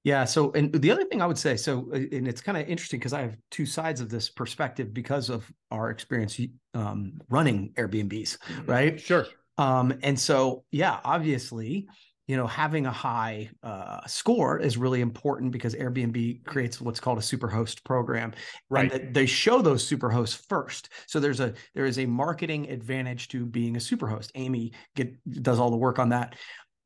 Yeah. 0.04 0.24
So, 0.26 0.52
and 0.52 0.72
the 0.72 0.92
other 0.92 1.04
thing 1.04 1.22
I 1.22 1.26
would 1.26 1.38
say, 1.38 1.58
so, 1.58 1.90
uh, 1.92 1.96
and 1.96 2.28
it's 2.28 2.42
kind 2.42 2.58
of 2.58 2.68
interesting 2.68 3.00
because 3.00 3.14
I 3.14 3.22
have 3.22 3.36
two 3.50 3.66
sides 3.66 4.02
of 4.02 4.10
this 4.10 4.30
perspective 4.30 4.94
because 4.94 5.30
of 5.30 5.52
our 5.72 5.90
experience 5.90 6.40
um, 6.76 7.20
running 7.28 7.74
Airbnbs, 7.74 8.38
mm-hmm. 8.38 8.72
right? 8.72 9.02
Sure. 9.02 9.26
Um, 9.58 9.94
and 10.04 10.20
so, 10.20 10.64
yeah, 10.72 11.00
obviously, 11.04 11.88
you 12.28 12.36
know, 12.38 12.48
having 12.48 12.88
a 12.88 12.92
high 12.92 13.50
uh, 13.62 14.06
score 14.08 14.58
is 14.60 14.78
really 14.78 15.02
important 15.02 15.52
because 15.52 15.76
Airbnb 15.76 16.44
creates 16.44 16.82
what's 16.82 17.00
called 17.00 17.20
a 17.20 17.22
superhost 17.22 17.84
program, 17.84 18.34
right? 18.70 18.92
And 18.92 19.14
they 19.14 19.28
show 19.28 19.62
those 19.62 19.88
superhosts 19.88 20.36
first. 20.50 20.90
So 21.06 21.20
there's 21.20 21.40
a 21.40 21.54
there 21.76 21.86
is 21.86 22.00
a 22.00 22.06
marketing 22.08 22.70
advantage 22.72 23.28
to 23.30 23.46
being 23.46 23.76
a 23.76 23.80
superhost. 23.80 24.32
Amy 24.34 24.74
get, 24.96 25.14
does 25.44 25.60
all 25.60 25.70
the 25.70 25.78
work 25.78 26.00
on 26.00 26.10
that. 26.10 26.36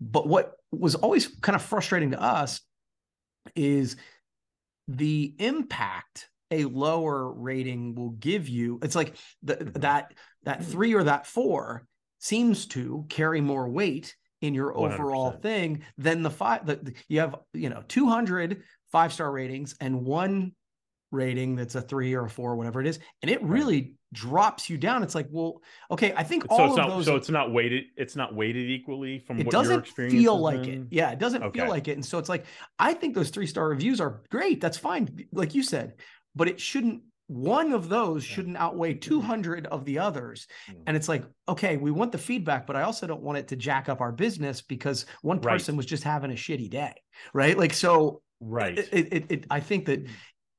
But 0.02 0.28
what 0.28 0.54
was 0.72 0.96
always 0.96 1.28
kind 1.42 1.56
of 1.56 1.62
frustrating 1.62 2.12
to 2.12 2.22
us 2.22 2.62
is 3.56 3.96
the 4.90 5.34
impact 5.40 6.30
a 6.52 6.66
lower 6.66 7.32
rating 7.32 7.96
will 7.96 8.12
give 8.12 8.50
you. 8.50 8.80
It's 8.82 8.96
like 8.96 9.16
the, 9.44 9.56
that 9.76 10.14
that 10.44 10.66
three 10.66 10.96
or 10.96 11.04
that 11.04 11.28
four 11.28 11.86
seems 12.20 12.66
to 12.68 13.06
carry 13.10 13.42
more 13.42 13.68
weight 13.68 14.16
in 14.42 14.54
your 14.54 14.78
overall 14.78 15.34
100%. 15.34 15.42
thing 15.42 15.82
than 15.98 16.24
the 16.24 16.30
five 16.30 16.66
the, 16.66 16.94
you 17.10 17.20
have 17.20 17.36
you 17.54 17.70
know 17.70 17.84
200 17.88 18.64
five 18.92 19.12
star 19.12 19.32
ratings 19.32 19.76
and 19.82 20.06
one 20.06 20.54
rating 21.12 21.56
that's 21.56 21.76
a 21.76 21.82
three 21.82 22.14
or 22.14 22.26
a 22.26 22.30
four, 22.30 22.56
whatever 22.56 22.82
it 22.82 22.88
is, 22.88 23.00
and 23.22 23.32
it 23.32 23.42
really 23.44 23.82
right. 23.82 23.94
drops 24.14 24.70
you 24.70 24.78
down. 24.78 25.04
It's 25.04 25.16
like, 25.16 25.28
well, 25.32 25.62
okay, 25.92 26.14
I 26.16 26.24
think 26.24 26.44
so 26.44 26.50
all 26.52 26.72
of 26.72 26.78
not, 26.78 26.90
those. 26.90 27.06
So 27.06 27.16
it's 27.16 27.30
not 27.30 27.52
weighted. 27.52 27.86
It's 27.96 28.16
not 28.16 28.36
weighted 28.36 28.70
equally 28.70 29.20
from. 29.20 29.40
It 29.40 29.50
doesn't 29.50 29.88
feel 29.88 30.38
like 30.38 30.64
been? 30.64 30.84
it. 30.84 30.88
Yeah, 30.92 31.12
it 31.12 31.20
doesn't 31.20 31.44
okay. 31.44 31.62
feel 31.62 31.70
like 31.70 31.88
it. 31.88 31.94
And 31.94 32.06
so 32.06 32.18
it's 32.18 32.30
like, 32.30 32.46
I 32.78 32.94
think 32.94 33.16
those 33.16 33.30
three 33.30 33.48
star 33.48 33.68
reviews 33.70 34.00
are 34.00 34.22
great. 34.30 34.62
That's 34.62 34.78
fine, 34.78 35.28
like 35.32 35.56
you 35.56 35.64
said, 35.64 35.96
but 36.36 36.48
it 36.48 36.60
shouldn't. 36.60 37.02
One 37.30 37.74
of 37.74 37.90
those 37.90 38.24
shouldn't 38.24 38.58
outweigh 38.58 38.96
200 38.96 39.68
of 39.68 39.86
the 39.86 40.00
others. 40.00 40.48
And 40.88 40.98
it's 40.98 41.08
like, 41.08 41.24
okay, 41.48 41.78
we 41.78 41.92
want 41.92 42.12
the 42.12 42.18
feedback, 42.18 42.66
but 42.66 42.76
I 42.76 42.82
also 42.82 43.06
don't 43.06 43.22
want 43.22 43.38
it 43.38 43.48
to 43.50 43.56
jack 43.56 43.88
up 43.88 44.02
our 44.02 44.12
business 44.12 44.62
because 44.62 45.06
one 45.22 45.40
person 45.40 45.76
right. 45.76 45.78
was 45.78 45.86
just 45.86 46.04
having 46.04 46.32
a 46.32 46.36
shitty 46.36 46.70
day. 46.70 46.94
Right. 47.34 47.58
Like, 47.58 47.74
so 47.74 48.22
right 48.42 48.78
it, 48.78 49.08
it, 49.12 49.26
it, 49.30 49.46
i 49.50 49.60
think 49.60 49.86
that 49.86 50.06
mm 50.06 50.10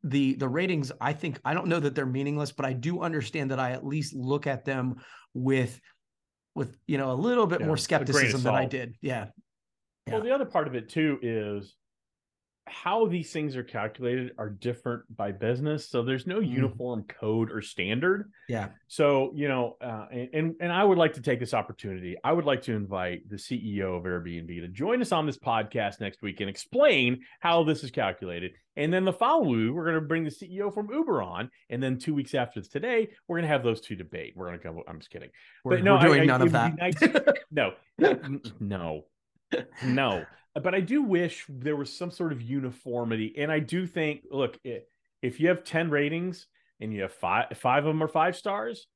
the 0.02 0.34
the 0.34 0.48
ratings 0.48 0.90
i 1.00 1.12
think 1.12 1.38
i 1.44 1.52
don't 1.52 1.66
know 1.66 1.78
that 1.78 1.94
they're 1.94 2.06
meaningless 2.06 2.52
but 2.52 2.64
i 2.64 2.72
do 2.72 3.00
understand 3.00 3.50
that 3.50 3.60
i 3.60 3.72
at 3.72 3.84
least 3.84 4.14
look 4.14 4.46
at 4.46 4.64
them 4.64 4.96
with 5.34 5.80
with 6.54 6.76
you 6.86 6.98
know 6.98 7.12
a 7.12 7.14
little 7.14 7.46
bit 7.46 7.60
yeah, 7.60 7.66
more 7.66 7.76
skepticism 7.76 8.42
than 8.42 8.54
i 8.54 8.64
did 8.64 8.96
yeah. 9.02 9.26
yeah 10.06 10.14
well 10.14 10.22
the 10.22 10.30
other 10.30 10.46
part 10.46 10.66
of 10.66 10.74
it 10.74 10.88
too 10.88 11.18
is 11.22 11.76
how 12.70 13.06
these 13.06 13.32
things 13.32 13.56
are 13.56 13.64
calculated 13.64 14.32
are 14.38 14.48
different 14.48 15.02
by 15.16 15.32
business. 15.32 15.88
So 15.88 16.02
there's 16.02 16.26
no 16.26 16.40
mm. 16.40 16.48
uniform 16.48 17.04
code 17.04 17.50
or 17.50 17.60
standard. 17.60 18.30
Yeah. 18.48 18.68
So 18.86 19.32
you 19.34 19.48
know 19.48 19.76
uh, 19.80 20.06
and 20.10 20.54
and 20.60 20.72
i 20.72 20.82
would 20.84 20.98
like 20.98 21.14
to 21.14 21.22
take 21.22 21.40
this 21.40 21.54
opportunity. 21.54 22.16
I 22.22 22.32
would 22.32 22.44
like 22.44 22.62
to 22.62 22.72
invite 22.72 23.28
the 23.28 23.36
ceo 23.36 23.98
of 23.98 24.04
airbnb 24.04 24.48
to 24.60 24.68
join 24.68 25.02
us 25.02 25.12
on 25.12 25.26
this 25.26 25.38
podcast 25.38 26.00
next 26.00 26.22
week 26.22 26.40
and 26.40 26.48
explain 26.48 27.20
how 27.40 27.64
this 27.64 27.82
is 27.84 27.90
calculated. 27.90 28.52
And 28.76 28.92
then 28.92 29.04
the 29.04 29.12
following 29.12 29.66
week 29.66 29.74
we're 29.74 29.84
going 29.84 29.94
to 29.96 30.00
bring 30.00 30.24
the 30.24 30.30
ceo 30.30 30.72
from 30.72 30.90
uber 30.90 31.22
on. 31.22 31.50
And 31.68 31.82
then 31.82 31.98
two 31.98 32.14
weeks 32.14 32.34
after 32.34 32.62
today 32.62 33.08
we're 33.26 33.36
going 33.36 33.48
to 33.48 33.52
have 33.52 33.64
those 33.64 33.80
two 33.80 33.96
debate. 33.96 34.34
We're 34.36 34.46
going 34.46 34.58
to 34.58 34.64
come 34.64 34.80
i'm 34.86 34.98
just 34.98 35.10
kidding. 35.10 35.30
We're, 35.64 35.76
but 35.76 35.84
no 35.84 35.94
we're 35.96 36.06
doing 36.06 36.22
I, 36.22 36.24
none 36.24 36.42
I, 36.42 36.44
of 36.44 36.52
that. 36.52 36.76
nice, 36.76 37.34
no. 37.50 37.72
No. 38.60 39.04
No 39.82 40.24
but 40.54 40.74
I 40.74 40.80
do 40.80 41.02
wish 41.02 41.44
there 41.48 41.76
was 41.76 41.96
some 41.96 42.10
sort 42.10 42.32
of 42.32 42.42
uniformity. 42.42 43.34
And 43.38 43.52
I 43.52 43.60
do 43.60 43.86
think, 43.86 44.22
look, 44.30 44.58
if 45.22 45.38
you 45.40 45.48
have 45.48 45.64
10 45.64 45.90
ratings 45.90 46.46
and 46.80 46.92
you 46.92 47.02
have 47.02 47.12
five, 47.12 47.56
five 47.56 47.84
of 47.84 47.94
them 47.94 48.02
are 48.02 48.08
five 48.08 48.36
stars 48.36 48.86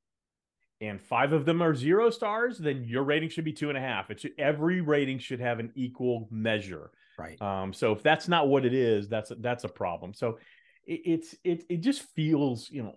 and 0.81 1.01
five 1.01 1.33
of 1.33 1.45
them 1.45 1.63
are 1.63 1.75
zero 1.75 2.11
stars, 2.11 2.59
then 2.59 2.85
your 2.85 3.05
rating 3.05 3.29
should 3.29 3.45
be 3.45 3.53
two 3.53 3.69
and 3.69 3.79
a 3.79 3.81
half. 3.81 4.11
It 4.11 4.21
should, 4.21 4.33
every 4.37 4.81
rating 4.81 5.19
should 5.19 5.41
have 5.41 5.61
an 5.61 5.71
equal 5.77 6.29
measure. 6.31 6.91
Right. 7.19 7.41
Um, 7.41 7.73
so 7.73 7.93
if 7.93 8.03
that's 8.03 8.27
not 8.27 8.49
what 8.49 8.65
it 8.65 8.75
is, 8.75 9.09
that's, 9.09 9.31
a, 9.31 9.37
that's 9.37 9.63
a 9.63 9.69
problem. 9.69 10.13
So 10.13 10.39
it, 10.85 11.01
it's, 11.05 11.37
it, 11.45 11.65
it 11.69 11.77
just 11.79 12.03
feels, 12.17 12.69
you 12.69 12.83
know, 12.83 12.97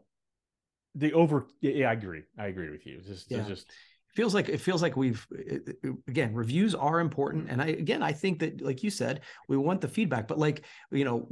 the 0.96 1.13
over, 1.13 1.46
yeah, 1.62 1.91
I 1.91 1.93
agree. 1.93 2.24
I 2.39 2.48
agree 2.48 2.72
with 2.72 2.88
you. 2.88 2.98
It's 2.98 3.08
just, 3.08 3.30
yeah. 3.30 3.39
it's 3.39 3.48
just, 3.48 3.67
feels 4.17 4.34
like 4.34 4.49
it 4.49 4.60
feels 4.60 4.82
like 4.82 4.97
we've 4.97 5.27
again 6.08 6.34
reviews 6.34 6.73
are 6.73 6.99
important 6.99 7.51
and 7.51 7.62
i 7.62 7.67
again 7.67 8.01
i 8.01 8.12
think 8.12 8.39
that 8.39 8.60
like 8.62 8.82
you 8.82 8.89
said 8.89 9.21
we 9.47 9.56
want 9.56 9.80
the 9.80 9.88
feedback 9.88 10.27
but 10.27 10.39
like 10.39 10.65
you 10.89 11.06
know 11.06 11.27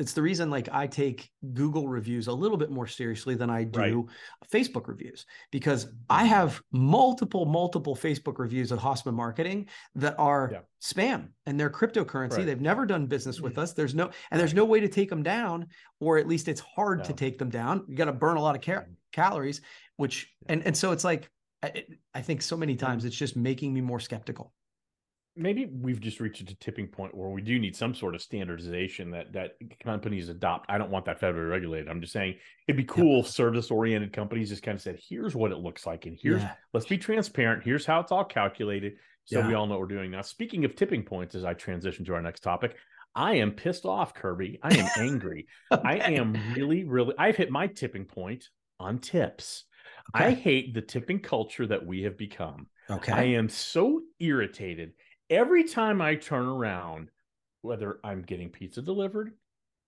it's 0.00 0.14
the 0.14 0.20
reason 0.20 0.50
like 0.50 0.68
i 0.72 0.84
take 0.84 1.30
google 1.52 1.86
reviews 1.86 2.26
a 2.26 2.32
little 2.32 2.56
bit 2.56 2.72
more 2.72 2.88
seriously 2.88 3.36
than 3.36 3.50
i 3.50 3.62
do 3.62 3.78
right. 3.80 4.50
facebook 4.52 4.88
reviews 4.88 5.26
because 5.52 5.86
i 6.10 6.22
mm-hmm. 6.22 6.30
have 6.30 6.60
multiple 6.72 7.44
multiple 7.44 7.94
facebook 7.94 8.40
reviews 8.40 8.72
of 8.72 8.80
Hasseman 8.80 9.14
marketing 9.14 9.68
that 9.94 10.16
are 10.18 10.50
yeah. 10.54 10.58
spam 10.82 11.28
and 11.46 11.58
they're 11.58 11.70
cryptocurrency 11.70 12.38
right. 12.38 12.46
they've 12.46 12.60
never 12.60 12.84
done 12.84 13.06
business 13.06 13.40
with 13.40 13.52
mm-hmm. 13.52 13.60
us 13.60 13.74
there's 13.74 13.94
no 13.94 14.10
and 14.32 14.40
there's 14.40 14.54
no 14.54 14.64
way 14.64 14.80
to 14.80 14.88
take 14.88 15.08
them 15.08 15.22
down 15.22 15.68
or 16.00 16.18
at 16.18 16.26
least 16.26 16.48
it's 16.48 16.60
hard 16.60 16.98
no. 16.98 17.04
to 17.04 17.12
take 17.12 17.38
them 17.38 17.48
down 17.48 17.84
you 17.86 17.94
got 17.94 18.06
to 18.06 18.12
burn 18.12 18.36
a 18.36 18.42
lot 18.42 18.56
of 18.56 18.60
cal- 18.60 18.80
mm-hmm. 18.80 18.92
calories 19.12 19.60
which 19.98 20.34
and 20.48 20.66
and 20.66 20.76
so 20.76 20.90
it's 20.90 21.04
like 21.04 21.30
I, 21.64 21.84
I 22.14 22.22
think 22.22 22.42
so 22.42 22.56
many 22.56 22.76
times 22.76 23.04
it's 23.04 23.16
just 23.16 23.36
making 23.36 23.72
me 23.72 23.80
more 23.80 24.00
skeptical 24.00 24.52
maybe 25.36 25.66
we've 25.66 26.00
just 26.00 26.20
reached 26.20 26.48
a 26.48 26.54
tipping 26.56 26.86
point 26.86 27.14
where 27.14 27.28
we 27.28 27.42
do 27.42 27.58
need 27.58 27.74
some 27.74 27.94
sort 27.94 28.14
of 28.14 28.22
standardization 28.22 29.10
that 29.10 29.32
that 29.32 29.52
companies 29.82 30.28
adopt. 30.28 30.70
I 30.70 30.78
don't 30.78 30.90
want 30.90 31.04
that 31.06 31.20
federally 31.20 31.50
regulated. 31.50 31.88
I'm 31.88 32.00
just 32.00 32.12
saying 32.12 32.36
it'd 32.68 32.76
be 32.76 32.84
cool 32.84 33.24
service 33.24 33.70
oriented 33.70 34.12
companies 34.12 34.50
just 34.50 34.62
kind 34.62 34.76
of 34.76 34.82
said, 34.82 34.98
here's 35.08 35.34
what 35.34 35.52
it 35.52 35.58
looks 35.58 35.86
like, 35.86 36.06
and 36.06 36.18
here's 36.20 36.42
yeah. 36.42 36.54
let's 36.72 36.86
be 36.86 36.98
transparent. 36.98 37.64
Here's 37.64 37.84
how 37.84 38.00
it's 38.00 38.12
all 38.12 38.24
calculated, 38.24 38.94
so 39.24 39.40
yeah. 39.40 39.48
we 39.48 39.54
all 39.54 39.66
know 39.66 39.72
what 39.72 39.80
we're 39.80 39.96
doing. 39.96 40.10
Now, 40.10 40.22
speaking 40.22 40.64
of 40.64 40.76
tipping 40.76 41.02
points, 41.02 41.34
as 41.34 41.44
I 41.44 41.54
transition 41.54 42.04
to 42.06 42.14
our 42.14 42.22
next 42.22 42.40
topic. 42.40 42.76
I 43.16 43.34
am 43.34 43.52
pissed 43.52 43.84
off, 43.84 44.12
Kirby. 44.12 44.58
I 44.60 44.76
am 44.76 44.88
angry. 44.98 45.46
okay. 45.72 46.00
I 46.00 46.10
am 46.14 46.36
really, 46.56 46.82
really. 46.82 47.14
I've 47.16 47.36
hit 47.36 47.48
my 47.48 47.68
tipping 47.68 48.06
point 48.06 48.48
on 48.80 48.98
tips. 48.98 49.66
Okay. 50.14 50.26
I 50.26 50.30
hate 50.32 50.74
the 50.74 50.82
tipping 50.82 51.20
culture 51.20 51.66
that 51.66 51.84
we 51.84 52.02
have 52.02 52.16
become. 52.16 52.66
Okay. 52.90 53.12
I 53.12 53.22
am 53.22 53.48
so 53.48 54.02
irritated 54.20 54.92
every 55.30 55.64
time 55.64 56.00
I 56.00 56.14
turn 56.16 56.46
around, 56.46 57.10
whether 57.62 57.98
I'm 58.04 58.22
getting 58.22 58.50
pizza 58.50 58.82
delivered, 58.82 59.32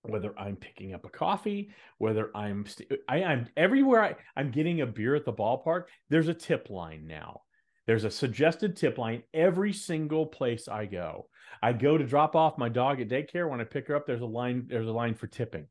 whether 0.03 0.39
I'm 0.39 0.57
picking 0.57 0.95
up 0.95 1.05
a 1.05 1.11
coffee, 1.11 1.71
whether 1.99 2.35
I'm 2.35 2.67
st- 2.67 2.93
I, 3.09 3.19
am 3.19 3.47
everywhere 3.57 4.03
I, 4.03 4.17
I'm 4.37 4.51
getting 4.51 4.81
a 4.81 4.87
beer 4.87 5.15
at 5.15 5.25
the 5.25 5.33
ballpark, 5.33 5.85
there's 6.09 6.29
a 6.29 6.35
tip 6.35 6.71
line 6.71 7.07
now. 7.07 7.43
There's 7.87 8.05
a 8.05 8.11
suggested 8.11 8.77
tip 8.77 8.99
line 8.99 9.23
every 9.33 9.73
single 9.73 10.27
place 10.27 10.67
I 10.69 10.87
go. 10.87 11.29
I 11.63 11.73
go 11.73 11.97
to 11.97 12.05
drop 12.05 12.35
off 12.35 12.59
my 12.59 12.69
dog 12.69 13.01
at 13.01 13.09
daycare. 13.09 13.49
When 13.49 13.61
I 13.61 13.65
pick 13.65 13.87
her 13.89 13.97
up, 13.97 14.07
there's 14.07 14.23
a 14.23 14.27
line. 14.27 14.67
There's 14.69 14.89
a 14.89 14.93
line 14.93 15.15
for 15.15 15.29
tipping. 15.29 15.69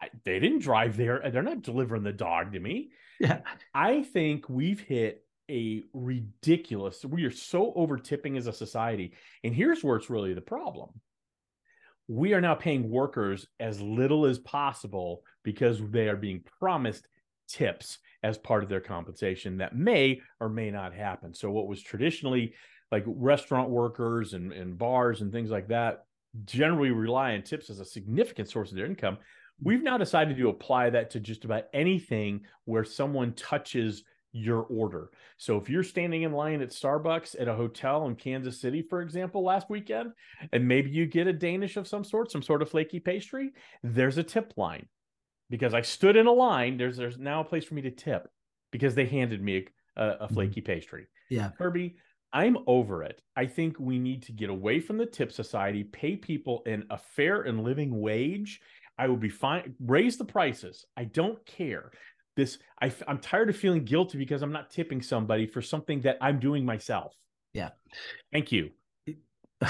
I, 0.00 0.08
they 0.24 0.40
didn't 0.40 0.62
drive 0.62 0.96
there. 0.96 1.22
They're 1.30 1.42
not 1.42 1.62
delivering 1.62 2.02
the 2.02 2.12
dog 2.12 2.52
to 2.52 2.60
me. 2.60 2.90
Yeah. 3.20 3.40
I 3.74 4.02
think 4.02 4.48
we've 4.48 4.80
hit 4.80 5.24
a 5.50 5.84
ridiculous, 5.92 7.04
we 7.04 7.24
are 7.24 7.30
so 7.30 7.72
over 7.74 7.98
tipping 7.98 8.36
as 8.36 8.46
a 8.46 8.52
society. 8.52 9.12
And 9.44 9.54
here's 9.54 9.84
where 9.84 9.96
it's 9.96 10.10
really 10.10 10.34
the 10.34 10.40
problem. 10.40 10.90
We 12.08 12.34
are 12.34 12.40
now 12.40 12.54
paying 12.54 12.90
workers 12.90 13.46
as 13.60 13.80
little 13.80 14.26
as 14.26 14.38
possible 14.38 15.22
because 15.44 15.80
they 15.90 16.08
are 16.08 16.16
being 16.16 16.42
promised 16.58 17.06
tips 17.48 17.98
as 18.22 18.38
part 18.38 18.62
of 18.62 18.68
their 18.68 18.80
compensation 18.80 19.58
that 19.58 19.76
may 19.76 20.20
or 20.40 20.48
may 20.48 20.70
not 20.70 20.94
happen. 20.94 21.34
So, 21.34 21.50
what 21.50 21.68
was 21.68 21.82
traditionally 21.82 22.54
like 22.90 23.04
restaurant 23.06 23.70
workers 23.70 24.34
and, 24.34 24.52
and 24.52 24.76
bars 24.76 25.20
and 25.20 25.32
things 25.32 25.50
like 25.50 25.68
that 25.68 26.04
generally 26.44 26.90
rely 26.90 27.34
on 27.34 27.42
tips 27.42 27.70
as 27.70 27.80
a 27.80 27.84
significant 27.84 28.48
source 28.48 28.70
of 28.70 28.76
their 28.76 28.86
income 28.86 29.18
We've 29.60 29.82
now 29.82 29.98
decided 29.98 30.36
to 30.36 30.48
apply 30.48 30.90
that 30.90 31.10
to 31.10 31.20
just 31.20 31.44
about 31.44 31.64
anything 31.72 32.42
where 32.64 32.84
someone 32.84 33.32
touches 33.34 34.04
your 34.32 34.62
order. 34.62 35.10
So 35.36 35.58
if 35.58 35.68
you're 35.68 35.82
standing 35.82 36.22
in 36.22 36.32
line 36.32 36.62
at 36.62 36.70
Starbucks 36.70 37.36
at 37.38 37.48
a 37.48 37.54
hotel 37.54 38.06
in 38.06 38.16
Kansas 38.16 38.60
City, 38.60 38.82
for 38.82 39.02
example, 39.02 39.44
last 39.44 39.68
weekend, 39.68 40.12
and 40.52 40.66
maybe 40.66 40.90
you 40.90 41.06
get 41.06 41.26
a 41.26 41.32
Danish 41.32 41.76
of 41.76 41.86
some 41.86 42.02
sort, 42.02 42.32
some 42.32 42.42
sort 42.42 42.62
of 42.62 42.70
flaky 42.70 42.98
pastry, 42.98 43.52
there's 43.82 44.18
a 44.18 44.22
tip 44.22 44.54
line. 44.56 44.86
Because 45.50 45.74
I 45.74 45.82
stood 45.82 46.16
in 46.16 46.26
a 46.26 46.32
line, 46.32 46.78
there's 46.78 46.96
there's 46.96 47.18
now 47.18 47.40
a 47.40 47.44
place 47.44 47.64
for 47.64 47.74
me 47.74 47.82
to 47.82 47.90
tip 47.90 48.26
because 48.70 48.94
they 48.94 49.04
handed 49.04 49.42
me 49.42 49.66
a, 49.96 50.02
a 50.02 50.10
mm-hmm. 50.12 50.34
flaky 50.34 50.62
pastry. 50.62 51.06
Yeah. 51.28 51.50
Kirby, 51.58 51.96
I'm 52.32 52.56
over 52.66 53.02
it. 53.02 53.20
I 53.36 53.44
think 53.44 53.78
we 53.78 53.98
need 53.98 54.22
to 54.22 54.32
get 54.32 54.48
away 54.48 54.80
from 54.80 54.96
the 54.96 55.04
tip 55.04 55.30
society, 55.30 55.84
pay 55.84 56.16
people 56.16 56.62
in 56.64 56.84
a 56.88 56.96
fair 56.96 57.42
and 57.42 57.62
living 57.62 58.00
wage, 58.00 58.60
I 58.98 59.08
will 59.08 59.16
be 59.16 59.28
fine. 59.28 59.74
Raise 59.80 60.16
the 60.16 60.24
prices. 60.24 60.84
I 60.96 61.04
don't 61.04 61.44
care. 61.46 61.90
This 62.36 62.58
I, 62.80 62.92
I'm 63.06 63.18
tired 63.18 63.50
of 63.50 63.56
feeling 63.56 63.84
guilty 63.84 64.18
because 64.18 64.42
I'm 64.42 64.52
not 64.52 64.70
tipping 64.70 65.02
somebody 65.02 65.46
for 65.46 65.60
something 65.60 66.00
that 66.02 66.18
I'm 66.20 66.38
doing 66.38 66.64
myself. 66.64 67.14
Yeah. 67.52 67.70
Thank 68.32 68.52
you. 68.52 68.70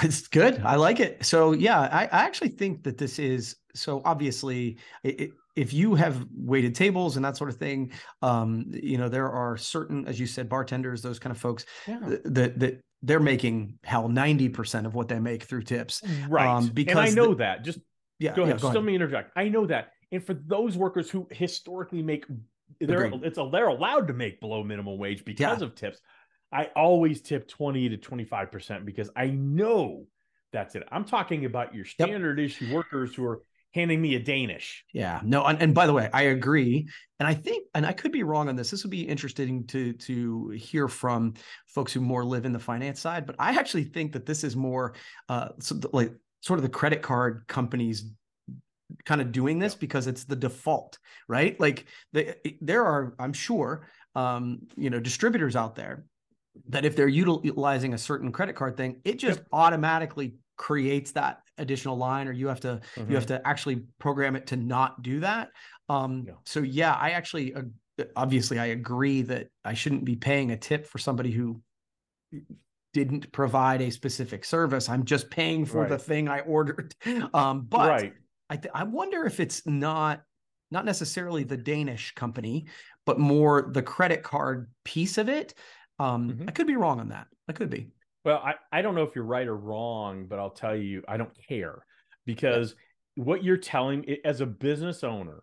It's 0.03 0.27
good. 0.27 0.63
I 0.65 0.77
like 0.77 1.01
it. 1.01 1.23
So 1.23 1.53
yeah, 1.53 1.79
I, 1.79 2.05
I 2.05 2.25
actually 2.25 2.49
think 2.49 2.83
that 2.85 2.97
this 2.97 3.19
is 3.19 3.57
so 3.75 4.01
obviously 4.07 4.79
it, 5.05 5.33
if 5.55 5.73
you 5.73 5.95
have 5.95 6.25
weighted 6.35 6.75
tables 6.75 7.17
and 7.17 7.25
that 7.25 7.37
sort 7.37 7.51
of 7.51 7.57
thing, 7.57 7.93
um, 8.23 8.65
you 8.71 8.97
know, 8.97 9.09
there 9.09 9.31
are 9.31 9.57
certain, 9.57 10.07
as 10.09 10.19
you 10.19 10.27
said, 10.27 10.49
bartenders, 10.49 11.03
those 11.03 11.19
kind 11.19 11.31
of 11.31 11.39
folks 11.39 11.67
yeah. 11.87 11.99
that, 12.25 12.59
that 12.59 12.81
they're 13.03 13.21
making 13.21 13.79
hell 13.85 14.09
90% 14.09 14.87
of 14.87 14.95
what 14.95 15.09
they 15.09 15.19
make 15.19 15.43
through 15.43 15.63
tips. 15.63 16.03
Right. 16.29 16.47
Um, 16.47 16.69
because 16.69 16.97
and 16.97 17.01
I 17.01 17.11
know 17.11 17.31
the, 17.31 17.37
that 17.37 17.65
just 17.65 17.81
yeah, 18.19 18.35
go 18.35 18.43
ahead. 18.43 18.57
Yeah, 18.57 18.63
go 18.63 18.69
Still 18.69 18.81
ahead. 18.81 18.85
me 18.85 18.95
interject. 18.95 19.33
I 19.37 19.49
know 19.49 19.67
that. 19.67 19.93
And 20.11 20.25
for 20.25 20.35
those 20.35 20.77
workers 20.77 21.11
who 21.11 21.27
historically 21.31 22.03
make, 22.03 22.27
they're 22.81 23.11
it's 23.23 23.39
a, 23.39 23.49
they're 23.51 23.69
allowed 23.69 24.09
to 24.09 24.13
make 24.13 24.41
below 24.41 24.63
minimum 24.63 24.99
wage 24.99 25.25
because 25.25 25.61
yeah. 25.61 25.67
of 25.67 25.75
tips. 25.75 26.01
I 26.53 26.67
always 26.77 27.23
tip 27.23 27.49
twenty 27.49 27.89
to 27.89 27.97
twenty 27.97 28.25
five 28.25 28.53
percent 28.53 28.85
because 28.85 29.11
I 29.17 29.29
know 29.29 30.07
that's 30.53 30.75
it. 30.75 30.85
I'm 30.93 31.05
talking 31.05 31.47
about 31.47 31.75
your 31.75 31.87
standard 31.87 32.39
yep. 32.39 32.47
issue 32.47 32.75
workers 32.75 33.15
who 33.15 33.25
are 33.25 33.43
handing 33.73 34.03
me 34.03 34.17
a 34.17 34.21
Danish. 34.21 34.85
Yeah, 34.93 35.21
no, 35.25 35.45
and, 35.45 35.61
and 35.63 35.75
by 35.75 35.87
the 35.87 35.95
way, 35.95 36.11
I 36.13 36.25
agree, 36.25 36.87
and 37.19 37.27
I 37.27 37.33
think, 37.33 37.69
and 37.75 37.87
I 37.87 37.93
could 37.93 38.13
be 38.13 38.23
wrong 38.23 38.51
on 38.51 38.57
this. 38.57 38.71
This 38.71 38.85
would 38.85 38.91
be 38.91 39.03
interesting 39.03 39.67
to 39.69 39.95
to 39.95 40.51
hear 40.51 40.89
from 40.89 41.35
folks 41.67 41.93
who 41.93 42.01
more 42.03 42.25
live 42.25 42.45
in 42.45 42.53
the 42.53 42.59
finance 42.59 43.01
side, 43.01 43.25
but 43.25 43.37
I 43.39 43.59
actually 43.59 43.85
think 43.85 44.13
that 44.13 44.27
this 44.27 44.45
is 44.45 44.55
more 44.55 44.95
uh, 45.31 45.49
so 45.59 45.81
like 45.93 46.13
sort 46.43 46.59
of 46.59 46.63
the 46.63 46.69
credit 46.69 47.03
card 47.03 47.45
companies 47.49 48.05
kind 49.07 49.21
of 49.21 49.33
doing 49.33 49.59
this 49.59 49.75
because 49.75 50.07
it's 50.07 50.25
the 50.25 50.37
default, 50.37 50.99
right? 51.29 51.59
Like 51.59 51.87
the, 52.13 52.37
there 52.61 52.85
are, 52.85 53.15
I'm 53.19 53.33
sure, 53.33 53.89
um, 54.15 54.61
you 54.77 54.91
know, 54.91 55.01
distributors 55.01 55.57
out 55.57 55.75
there 55.75 56.05
that 56.69 56.85
if 56.85 56.95
they're 56.95 57.09
utilizing 57.09 57.95
a 57.95 57.99
certain 57.99 58.31
credit 58.31 58.55
card 58.55 58.77
thing, 58.77 59.01
it 59.05 59.19
just 59.19 59.39
yep. 59.39 59.47
automatically 59.53 60.35
creates 60.57 61.13
that 61.13 61.41
additional 61.59 61.97
line 61.97 62.29
or 62.29 62.33
you 62.33 62.47
have 62.49 62.61
to 62.61 62.81
mm-hmm. 62.97 63.11
you 63.11 63.17
have 63.17 63.27
mm-hmm. 63.27 63.35
to 63.35 63.49
actually 63.49 63.83
program 63.99 64.37
it 64.37 64.47
to 64.47 64.57
not 64.57 65.03
do 65.03 65.21
that 65.21 65.49
um 65.89 66.25
yeah. 66.27 66.35
so 66.45 66.61
yeah 66.61 66.93
i 66.95 67.11
actually 67.11 67.55
uh, 67.55 67.63
obviously 68.17 68.59
i 68.59 68.67
agree 68.67 69.23
that 69.23 69.49
i 69.65 69.75
shouldn't 69.75 70.05
be 70.05 70.17
paying 70.17 70.51
a 70.51 70.57
tip 70.57 70.87
for 70.87 70.99
somebody 70.99 71.31
who 71.31 71.61
didn't 72.93 73.31
provide 73.33 73.81
a 73.81 73.91
specific 73.91 74.45
service 74.45 74.89
i'm 74.89 75.05
just 75.05 75.31
paying 75.31 75.65
for 75.65 75.83
right. 75.83 75.89
the 75.89 75.99
thing 75.99 76.29
i 76.29 76.41
ordered 76.41 76.95
um 77.35 77.63
but 77.69 77.89
right. 77.89 78.15
i 78.51 78.57
th- 78.57 78.73
i 78.75 78.85
wonder 78.85 79.25
if 79.25 79.41
it's 79.41 79.67
not 79.67 80.23
not 80.71 80.85
necessarily 80.85 81.45
the 81.45 81.57
danish 81.57 82.15
company 82.15 82.67
but 83.07 83.19
more 83.19 83.71
the 83.73 83.83
credit 83.83 84.23
card 84.23 84.71
piece 84.85 85.19
of 85.19 85.29
it 85.29 85.55
um 85.99 86.31
mm-hmm. 86.31 86.49
i 86.49 86.53
could 86.53 86.67
be 86.67 86.77
wrong 86.77 87.01
on 87.01 87.09
that 87.09 87.27
i 87.49 87.53
could 87.53 87.71
be 87.71 87.89
well, 88.25 88.39
I, 88.39 88.55
I 88.71 88.83
don't 88.83 88.95
know 88.95 89.03
if 89.03 89.15
you're 89.15 89.25
right 89.25 89.47
or 89.47 89.57
wrong, 89.57 90.27
but 90.29 90.39
I'll 90.39 90.51
tell 90.51 90.77
you, 90.77 91.03
I 91.09 91.17
don't 91.17 91.37
care 91.49 91.85
because 92.25 92.75
yeah. 93.17 93.25
what 93.25 93.43
you're 93.43 93.57
telling 93.57 94.17
as 94.25 94.41
a 94.41 94.47
business 94.47 95.03
owner, 95.03 95.43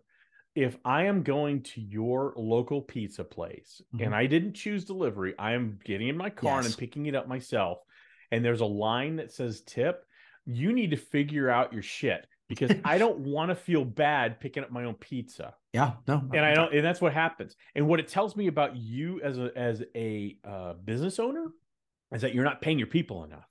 if 0.55 0.77
I 0.83 1.03
am 1.05 1.23
going 1.23 1.61
to 1.61 1.81
your 1.81 2.33
local 2.35 2.81
pizza 2.81 3.23
place 3.23 3.81
mm-hmm. 3.93 4.05
and 4.05 4.15
I 4.15 4.25
didn't 4.25 4.53
choose 4.53 4.85
delivery, 4.85 5.35
I 5.37 5.53
am 5.53 5.79
getting 5.83 6.07
in 6.07 6.17
my 6.17 6.29
car 6.29 6.57
yes. 6.57 6.65
and 6.65 6.73
I'm 6.73 6.77
picking 6.77 7.05
it 7.05 7.15
up 7.15 7.27
myself, 7.27 7.79
and 8.31 8.43
there's 8.43 8.61
a 8.61 8.65
line 8.65 9.17
that 9.17 9.31
says 9.31 9.61
tip, 9.61 10.05
you 10.45 10.73
need 10.73 10.91
to 10.91 10.97
figure 10.97 11.49
out 11.49 11.73
your 11.73 11.81
shit 11.81 12.27
because 12.47 12.71
I 12.83 12.97
don't 12.99 13.19
want 13.19 13.49
to 13.49 13.55
feel 13.55 13.85
bad 13.85 14.39
picking 14.39 14.63
up 14.63 14.71
my 14.71 14.85
own 14.85 14.95
pizza. 14.95 15.55
Yeah, 15.73 15.93
no, 16.07 16.23
and 16.33 16.43
I 16.43 16.53
don't, 16.55 16.73
and 16.73 16.83
that's 16.83 16.99
what 16.99 17.13
happens. 17.13 17.55
And 17.75 17.87
what 17.87 17.99
it 17.99 18.07
tells 18.07 18.35
me 18.35 18.47
about 18.47 18.75
you 18.75 19.21
as 19.21 19.37
a 19.37 19.51
as 19.55 19.83
a 19.95 20.37
uh, 20.43 20.73
business 20.73 21.19
owner 21.19 21.47
is 22.11 22.21
that 22.21 22.33
you're 22.33 22.43
not 22.43 22.61
paying 22.61 22.79
your 22.79 22.87
people 22.87 23.23
enough. 23.23 23.47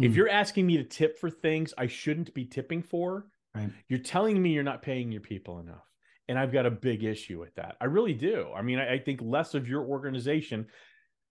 Mm. 0.00 0.06
If 0.06 0.12
hmm. 0.12 0.18
you're 0.18 0.28
asking 0.28 0.66
me 0.66 0.76
to 0.78 0.84
tip 0.84 1.18
for 1.18 1.30
things 1.30 1.72
I 1.78 1.86
shouldn't 1.86 2.34
be 2.34 2.44
tipping 2.44 2.82
for, 2.82 3.26
right. 3.54 3.70
you're 3.88 4.00
telling 4.00 4.42
me 4.42 4.50
you're 4.50 4.64
not 4.64 4.82
paying 4.82 5.12
your 5.12 5.20
people 5.20 5.60
enough. 5.60 5.84
And 6.30 6.38
I've 6.38 6.52
got 6.52 6.64
a 6.64 6.70
big 6.70 7.02
issue 7.02 7.40
with 7.40 7.52
that. 7.56 7.74
I 7.80 7.86
really 7.86 8.14
do. 8.14 8.46
I 8.56 8.62
mean, 8.62 8.78
I, 8.78 8.92
I 8.94 8.98
think 9.00 9.18
less 9.20 9.54
of 9.54 9.66
your 9.66 9.82
organization. 9.82 10.68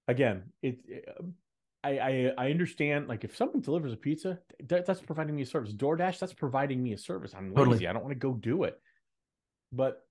Again, 0.10 0.52
it, 0.62 0.80
it 0.86 1.08
I, 1.86 1.90
I, 2.00 2.34
I 2.38 2.52
understand 2.52 3.08
like 3.08 3.24
if 3.24 3.38
someone 3.38 3.62
delivers 3.62 3.94
a 3.94 3.96
pizza, 3.96 4.40
that, 4.68 4.86
that's 4.86 5.00
providing 5.00 5.38
me 5.38 5.44
a 5.44 5.46
service. 5.46 5.72
DoorDash, 5.72 6.20
that's 6.20 6.34
providing 6.34 6.84
me 6.84 6.92
a 6.92 6.98
service. 6.98 7.34
I'm 7.34 7.54
lazy. 7.54 7.56
Totally. 7.56 7.88
I 7.88 7.94
don't 7.94 8.04
want 8.04 8.14
to 8.14 8.20
go 8.20 8.34
do 8.34 8.64
it. 8.64 8.78
But 9.72 10.02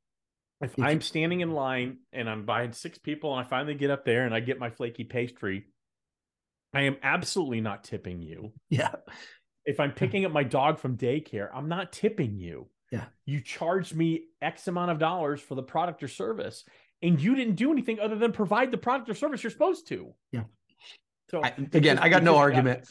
if, 0.63 0.73
if 0.79 0.83
I'm 0.83 1.03
standing 1.03 1.43
in 1.43 1.53
line 1.53 1.99
and 2.15 2.31
I'm 2.31 2.47
buying 2.47 2.73
six 2.73 2.97
people 2.97 3.37
and 3.37 3.45
I 3.45 3.47
finally 3.47 3.75
get 3.75 3.91
up 3.91 4.07
there 4.07 4.25
and 4.25 4.35
I 4.35 4.41
get 4.41 4.59
my 4.59 4.71
flaky 4.71 5.05
pastry, 5.05 5.67
I 6.73 6.85
am 6.85 6.97
absolutely 7.03 7.61
not 7.61 7.85
tipping 7.85 8.23
you. 8.23 8.55
Yeah. 8.71 8.95
If 9.67 9.81
I'm 9.81 9.93
picking 9.93 10.25
up 10.25 10.33
my 10.33 10.45
dog 10.45 10.79
from 10.79 10.97
daycare, 10.97 11.51
I'm 11.55 11.69
not 11.69 11.93
tipping 11.93 12.39
you. 12.39 12.69
Yeah. 12.91 13.05
You 13.27 13.41
charged 13.41 13.95
me 13.95 14.25
X 14.41 14.69
amount 14.69 14.91
of 14.91 14.99
dollars 14.99 15.41
for 15.41 15.55
the 15.55 15.63
product 15.63 16.03
or 16.03 16.09
service, 16.09 16.65
and 17.03 17.21
you 17.21 17.35
didn't 17.35 17.57
do 17.57 17.71
anything 17.71 18.01
other 18.01 18.17
than 18.17 18.33
provide 18.33 18.71
the 18.71 18.79
product 18.79 19.11
or 19.11 19.15
service 19.15 19.43
you're 19.43 19.51
supposed 19.51 19.89
to. 19.89 20.15
Yeah. 20.33 20.45
So 21.31 21.43
I, 21.43 21.49
again, 21.49 21.97
just, 21.97 22.03
I 22.03 22.09
got 22.09 22.23
no 22.23 22.37
argument. 22.37 22.89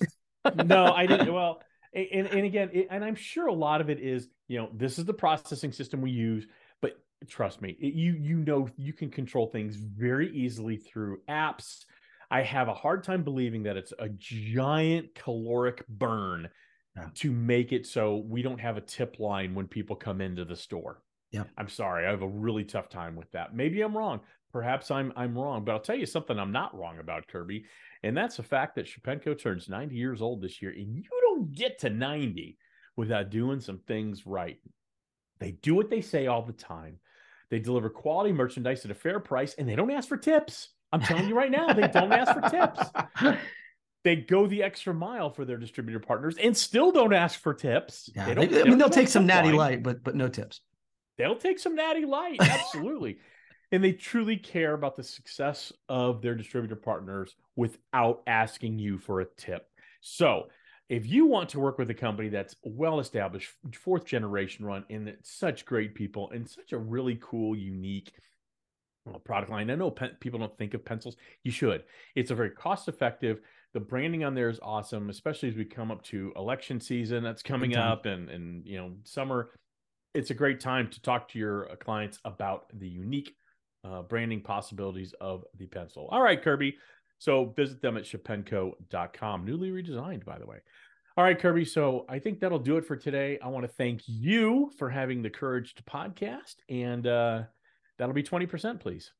no, 0.65 0.93
I 0.93 1.07
didn't. 1.07 1.33
Well, 1.33 1.61
and, 1.93 2.27
and 2.27 2.45
again, 2.45 2.69
it, 2.71 2.87
and 2.91 3.03
I'm 3.03 3.15
sure 3.15 3.47
a 3.47 3.53
lot 3.53 3.81
of 3.81 3.89
it 3.89 3.99
is, 3.99 4.29
you 4.47 4.59
know, 4.59 4.69
this 4.73 4.99
is 4.99 5.05
the 5.05 5.13
processing 5.13 5.71
system 5.71 6.01
we 6.01 6.11
use, 6.11 6.45
but 6.81 6.99
trust 7.27 7.61
me, 7.61 7.75
it, 7.79 7.95
you 7.95 8.13
you 8.13 8.37
know 8.37 8.69
you 8.77 8.93
can 8.93 9.09
control 9.09 9.47
things 9.47 9.75
very 9.75 10.29
easily 10.35 10.77
through 10.77 11.21
apps 11.27 11.85
I 12.29 12.41
have 12.41 12.67
a 12.67 12.73
hard 12.73 13.03
time 13.03 13.23
believing 13.23 13.63
that 13.63 13.77
it's 13.77 13.93
a 13.97 14.09
giant 14.09 15.15
caloric 15.15 15.87
burn 15.87 16.49
yeah. 16.97 17.09
to 17.15 17.31
make 17.31 17.71
it 17.71 17.85
so 17.85 18.17
we 18.27 18.41
don't 18.41 18.59
have 18.59 18.77
a 18.77 18.81
tip 18.81 19.19
line 19.19 19.53
when 19.53 19.67
people 19.67 19.95
come 19.95 20.21
into 20.21 20.43
the 20.45 20.55
store. 20.55 21.01
Yeah. 21.31 21.43
I'm 21.57 21.69
sorry. 21.69 22.05
I 22.07 22.11
have 22.11 22.21
a 22.21 22.27
really 22.27 22.63
tough 22.63 22.89
time 22.89 23.15
with 23.15 23.31
that. 23.31 23.55
Maybe 23.55 23.81
I'm 23.81 23.95
wrong. 23.95 24.21
Perhaps 24.51 24.89
I'm 24.91 25.11
I'm 25.15 25.37
wrong, 25.37 25.63
but 25.65 25.73
I'll 25.73 25.79
tell 25.79 25.97
you 25.97 26.05
something 26.05 26.39
I'm 26.39 26.53
not 26.53 26.75
wrong 26.75 26.99
about 26.99 27.27
Kirby, 27.27 27.65
and 28.01 28.15
that's 28.15 28.37
the 28.37 28.43
fact 28.43 28.75
that 28.75 28.87
Shepenco 28.87 29.37
turns 29.37 29.67
90 29.67 29.93
years 29.93 30.21
old 30.21 30.41
this 30.41 30.61
year, 30.61 30.71
and 30.71 30.95
you 30.95 31.03
don't 31.21 31.51
get 31.51 31.79
to 31.79 31.89
90 31.89 32.57
without 32.95 33.29
doing 33.29 33.59
some 33.59 33.79
things 33.79 34.25
right. 34.25 34.57
They 35.39 35.51
do 35.51 35.75
what 35.75 35.89
they 35.89 36.01
say 36.01 36.27
all 36.27 36.41
the 36.41 36.53
time. 36.53 36.97
They 37.49 37.59
deliver 37.59 37.89
quality 37.89 38.31
merchandise 38.31 38.85
at 38.85 38.91
a 38.91 38.95
fair 38.95 39.19
price, 39.19 39.53
and 39.57 39.67
they 39.67 39.75
don't 39.75 39.91
ask 39.91 40.07
for 40.07 40.17
tips. 40.17 40.69
I'm 40.91 41.01
telling 41.01 41.27
you 41.27 41.35
right 41.35 41.51
now, 41.51 41.73
they 41.73 41.87
don't 41.89 42.13
ask 42.13 42.33
for 42.33 42.49
tips. 42.49 42.89
They 44.03 44.15
go 44.15 44.47
the 44.47 44.63
extra 44.63 44.93
mile 44.93 45.29
for 45.29 45.43
their 45.43 45.57
distributor 45.57 45.99
partners 45.99 46.37
and 46.41 46.55
still 46.55 46.91
don't 46.91 47.13
ask 47.13 47.39
for 47.39 47.53
tips. 47.53 48.09
Yeah, 48.15 48.33
they 48.33 48.45
they, 48.45 48.61
I 48.61 48.63
mean, 48.65 48.77
they'll 48.77 48.89
take 48.89 49.07
some 49.07 49.25
natty 49.25 49.49
line. 49.49 49.57
light, 49.57 49.83
but 49.83 50.03
but 50.03 50.15
no 50.15 50.27
tips. 50.27 50.61
They'll 51.17 51.35
take 51.35 51.59
some 51.59 51.75
natty 51.75 52.05
light, 52.05 52.37
absolutely. 52.41 53.17
and 53.71 53.83
they 53.83 53.91
truly 53.91 54.37
care 54.37 54.73
about 54.73 54.95
the 54.95 55.03
success 55.03 55.73
of 55.89 56.21
their 56.21 56.35
distributor 56.35 56.75
partners 56.75 57.35
without 57.55 58.21
asking 58.27 58.79
you 58.79 58.97
for 58.97 59.21
a 59.21 59.25
tip. 59.25 59.67
So, 60.01 60.47
if 60.89 61.05
you 61.05 61.25
want 61.25 61.49
to 61.49 61.59
work 61.59 61.77
with 61.77 61.89
a 61.89 61.95
company 61.95 62.29
that's 62.29 62.55
well 62.63 62.99
established, 62.99 63.51
fourth 63.73 64.05
generation 64.05 64.63
run, 64.63 64.85
and 64.89 65.11
such 65.23 65.65
great 65.65 65.95
people 65.95 66.29
and 66.31 66.47
such 66.47 66.71
a 66.71 66.77
really 66.77 67.19
cool, 67.21 67.57
unique 67.57 68.13
product 69.25 69.51
line. 69.51 69.69
I 69.69 69.75
know 69.75 69.91
pen, 69.91 70.11
people 70.19 70.39
don't 70.39 70.57
think 70.57 70.73
of 70.73 70.85
pencils. 70.85 71.15
You 71.43 71.51
should. 71.51 71.83
It's 72.15 72.31
a 72.31 72.35
very 72.35 72.51
cost 72.51 72.87
effective. 72.87 73.39
The 73.73 73.79
branding 73.79 74.23
on 74.23 74.33
there 74.33 74.49
is 74.49 74.59
awesome, 74.61 75.09
especially 75.09 75.49
as 75.49 75.55
we 75.55 75.65
come 75.65 75.91
up 75.91 76.01
to 76.03 76.33
election 76.35 76.79
season 76.79 77.23
that's 77.23 77.43
coming 77.43 77.75
up 77.75 78.05
and 78.05 78.29
and 78.29 78.65
you 78.65 78.77
know 78.77 78.93
summer. 79.03 79.51
It's 80.13 80.31
a 80.31 80.33
great 80.33 80.59
time 80.59 80.89
to 80.89 81.01
talk 81.01 81.27
to 81.29 81.39
your 81.39 81.71
uh, 81.71 81.75
clients 81.75 82.19
about 82.25 82.65
the 82.73 82.87
unique 82.87 83.35
uh, 83.83 84.01
branding 84.01 84.41
possibilities 84.41 85.13
of 85.21 85.43
the 85.57 85.67
pencil. 85.67 86.07
All 86.11 86.21
right, 86.21 86.41
Kirby. 86.41 86.77
So 87.19 87.53
visit 87.55 87.81
them 87.81 87.97
at 87.97 88.03
shepenco.com, 88.03 89.45
newly 89.45 89.69
redesigned, 89.69 90.25
by 90.25 90.39
the 90.39 90.45
way. 90.45 90.57
All 91.17 91.23
right, 91.23 91.37
Kirby. 91.37 91.65
So 91.65 92.05
I 92.09 92.19
think 92.19 92.39
that'll 92.39 92.57
do 92.57 92.77
it 92.77 92.85
for 92.85 92.95
today. 92.95 93.37
I 93.43 93.47
want 93.49 93.65
to 93.65 93.71
thank 93.71 94.01
you 94.07 94.71
for 94.77 94.89
having 94.89 95.21
the 95.21 95.29
courage 95.29 95.75
to 95.75 95.83
podcast 95.83 96.55
and 96.69 97.05
uh, 97.05 97.43
That'll 97.97 98.13
be 98.13 98.23
20%, 98.23 98.79
please. 98.79 99.11